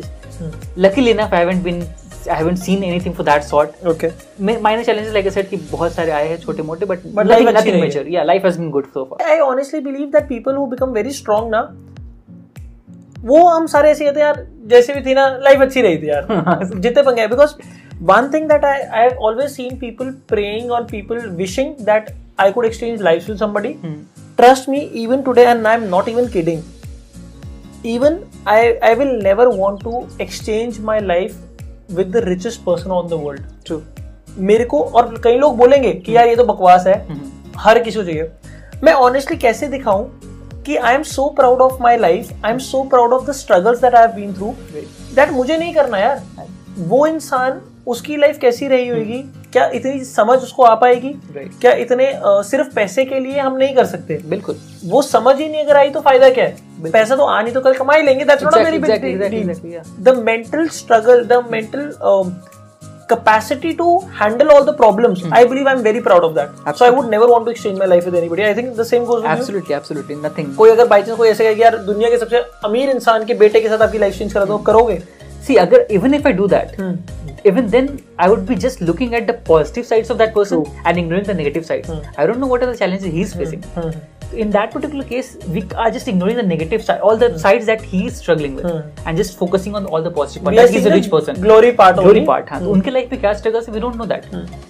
[0.77, 1.81] लकी लेना I haven't been
[2.29, 4.09] I haven't seen anything for that sort okay
[4.41, 8.69] minor challenges like I said बहुत सारे आए हैं छोटे मोटे but life has been
[8.71, 11.69] good so far I honestly believe that people who become very strong ना
[13.23, 16.27] वो हम सारे ऐसे कहते यार जैसे भी थी ना लाइफ अच्छी रही थी यार.
[16.75, 17.53] जितने पंगे because
[18.03, 22.51] one thing that I I have always seen people praying और people wishing that I
[22.51, 23.75] could exchange life with somebody
[24.37, 26.61] trust me even today and I am not even kidding
[27.83, 31.35] Even I, I will never want to exchange my life
[31.89, 33.41] with the richest person on the world.
[33.65, 33.81] True.
[34.37, 37.23] मेरे को और कई लोग बोलेंगे कि यार ये तो बकवास है Hmm.
[37.57, 38.31] हर किसी को चाहिए
[38.83, 40.05] मैं ऑनेस्टली कैसे दिखाऊँ
[40.65, 43.79] कि I am so proud of my life I am so proud of the struggles
[43.81, 44.53] that I have been through
[45.15, 46.21] that मुझे नहीं करना यार
[46.77, 49.23] वो इंसान उसकी लाइफ कैसी रही होगी
[49.53, 51.59] क्या इतनी समझ उसको आ पाएगी Right.
[51.61, 54.55] क्या इतने अ, सिर्फ़ पैसे के लिए हम नहीं कर सकते बिल्कुल
[54.93, 57.61] वो समझ ही नहीं अगर आई तो फ़ायदा क्या है पैसा तो आ नहीं तो
[57.61, 62.31] कल कमा ही लेंगे अ mental struggle, the mental um,
[63.11, 63.87] capacity to
[64.19, 65.21] handle all the problems.
[65.23, 65.33] Hmm.
[65.33, 66.49] I believe I'm very proud of that.
[66.65, 66.77] Absolutely.
[66.81, 66.97] So I Hmm.
[66.99, 68.45] Would never want to exchange my life with anybody.
[68.49, 69.79] I think the same goes with absolutely, you.
[69.79, 70.15] Absolutely, absolutely.
[70.27, 70.53] Nothing.
[70.57, 73.33] कोई अगर by chance कोई ऐसे कहे कि यार दुनिया के सबसे अमीर इंसान के
[73.43, 75.01] बेटे के साथ आपकी लाइफ चेंज करा दो करोगे
[75.45, 76.97] See, agar, even if I do that, Hmm.
[77.44, 77.88] even then
[78.18, 81.34] I would be just looking at the positive sides of that person and ignoring the
[81.34, 81.88] negative sides.
[81.88, 82.04] Hmm.
[82.18, 83.64] I don't know what are the challenges he's facing.
[84.42, 87.80] In that particular case, we are just ignoring the negative side, all the sides that
[87.90, 89.08] he is struggling with, Hmm.
[89.10, 90.54] and just focusing on all the positive part.
[90.56, 91.40] We are That he's a seeing rich the person.
[91.44, 92.24] glory part Glory only.
[92.30, 92.48] part.
[92.54, 94.24] हाँ, तो उनके life में क्या struggles है we don't know that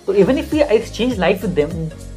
[0.07, 1.71] तो even if we exchange life with them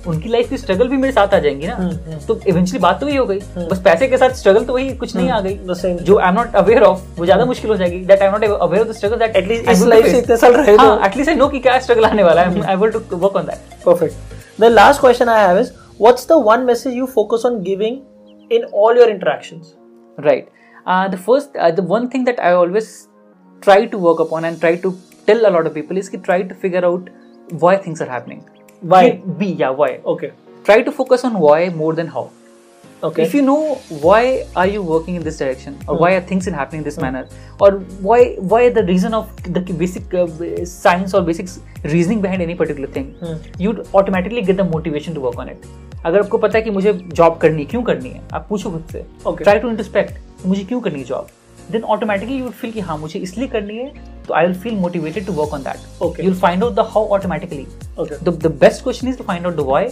[0.07, 3.17] उनकी life की struggle भी मेरे साथ आ जाएँगी ना। तो इवेंचुअली बात तो वही
[3.17, 3.39] हो गई।
[3.71, 5.55] बस पैसे के साथ स्ट्रगल तो वही कुछ नहीं आ गई।
[6.01, 8.45] जो I am not aware of वो ज़्यादा मुश्किल हो जाएगी। That I am not
[8.61, 12.63] aware of the struggle at least life से नो हाँ, कि क्या स्ट्रगल आने वाला है।
[12.63, 16.61] I to work on that perfect the last question I have is what's the one
[16.67, 19.75] message you focus on giving in all your interactions
[20.19, 20.49] right
[21.11, 22.89] the first the one thing that I always
[23.63, 24.95] try to work upon and try to
[25.27, 27.11] tell a lot of people is की try to figure out
[27.53, 28.41] why things are happening
[28.93, 29.03] Why?
[29.43, 30.01] Be yeah why.
[30.15, 30.33] Okay.
[30.65, 32.31] Try to focus on why more than how.
[33.03, 33.23] Okay.
[33.23, 36.01] If you know why are you working in this direction or mm.
[36.01, 37.03] why are things in happening in this mm.
[37.03, 37.23] manner
[37.61, 37.71] or
[38.09, 38.19] why
[38.53, 40.27] why the reason of the basic uh,
[40.65, 41.49] science or basic
[41.95, 43.39] reasoning behind any particular thing, mm.
[43.59, 45.67] you'd automatically get the motivation to work on it.
[46.05, 49.05] अगर आपको पता है कि मुझे job करनी क्यों करनी है आप पूछो खुद से
[49.43, 51.29] ट्राई टू इंटरस्पेक्ट मुझे क्यों करनी है job
[51.73, 53.93] then automatically you feel कि हाँ मुझे इसलिए करनी है
[54.29, 56.21] तो I will feel motivated to work on that Okay.
[56.21, 57.67] You will find out the how automatically
[57.99, 58.25] Okay.
[58.27, 59.87] the, the best question is to find out the why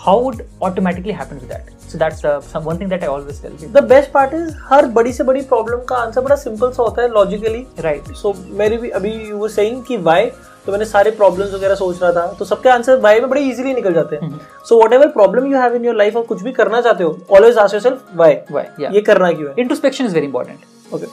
[0.00, 1.70] how would automatically happen with that.
[1.92, 3.72] So that's uh, some one thing that i always tell people.
[3.72, 7.02] The best part is हर बड़ी से बड़ी problem का answer बड़ा simple सा होता
[7.02, 10.30] है logically right so मेरी भी अभी यू वर सेइंग कि व्हाई
[10.66, 13.74] तो मैंने सारे प्रॉब्लम्स वगैरह सोच रहा था तो सबके आंसर व्हाई में बड़े इजीली
[13.74, 14.40] निकल जाते हैं.
[14.68, 17.58] So whatever problem you have in your life और कुछ भी करना चाहते हो always
[17.58, 18.94] ask yourself why why yeah.
[18.94, 19.54] ये करना क्यों है?
[19.64, 20.66] Introspection is very important.
[20.93, 21.07] Okay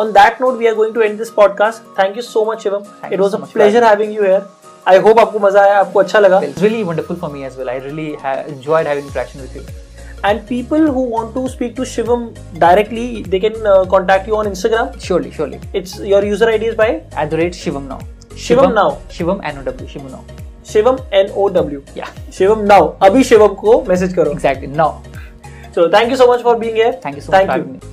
[0.00, 2.82] on that note we are going to end this podcast thank you so much Shivam
[2.82, 4.46] Thank it you was so a much for pleasure having you here
[4.88, 7.70] I hope आपको मजा आया आपको अच्छा लगा it's really wonderful for me as well
[7.74, 9.64] i really ha- enjoyed having interaction with you
[10.28, 12.22] and people who want to speak to Shivam
[12.60, 13.02] directly
[13.34, 16.86] they can uh, contact you on Instagram surely surely it's your user ID is by
[17.24, 17.98] at the rate shivam now
[18.46, 18.86] Shivam now.
[19.18, 19.60] shivam now
[19.92, 20.22] shivam now
[20.70, 24.88] Shivam N O W yeah Shivam now अभी शिवम को message करो exactly now
[25.76, 27.66] so thank you so much for being here Thank you so much thank for you
[27.66, 27.89] having me.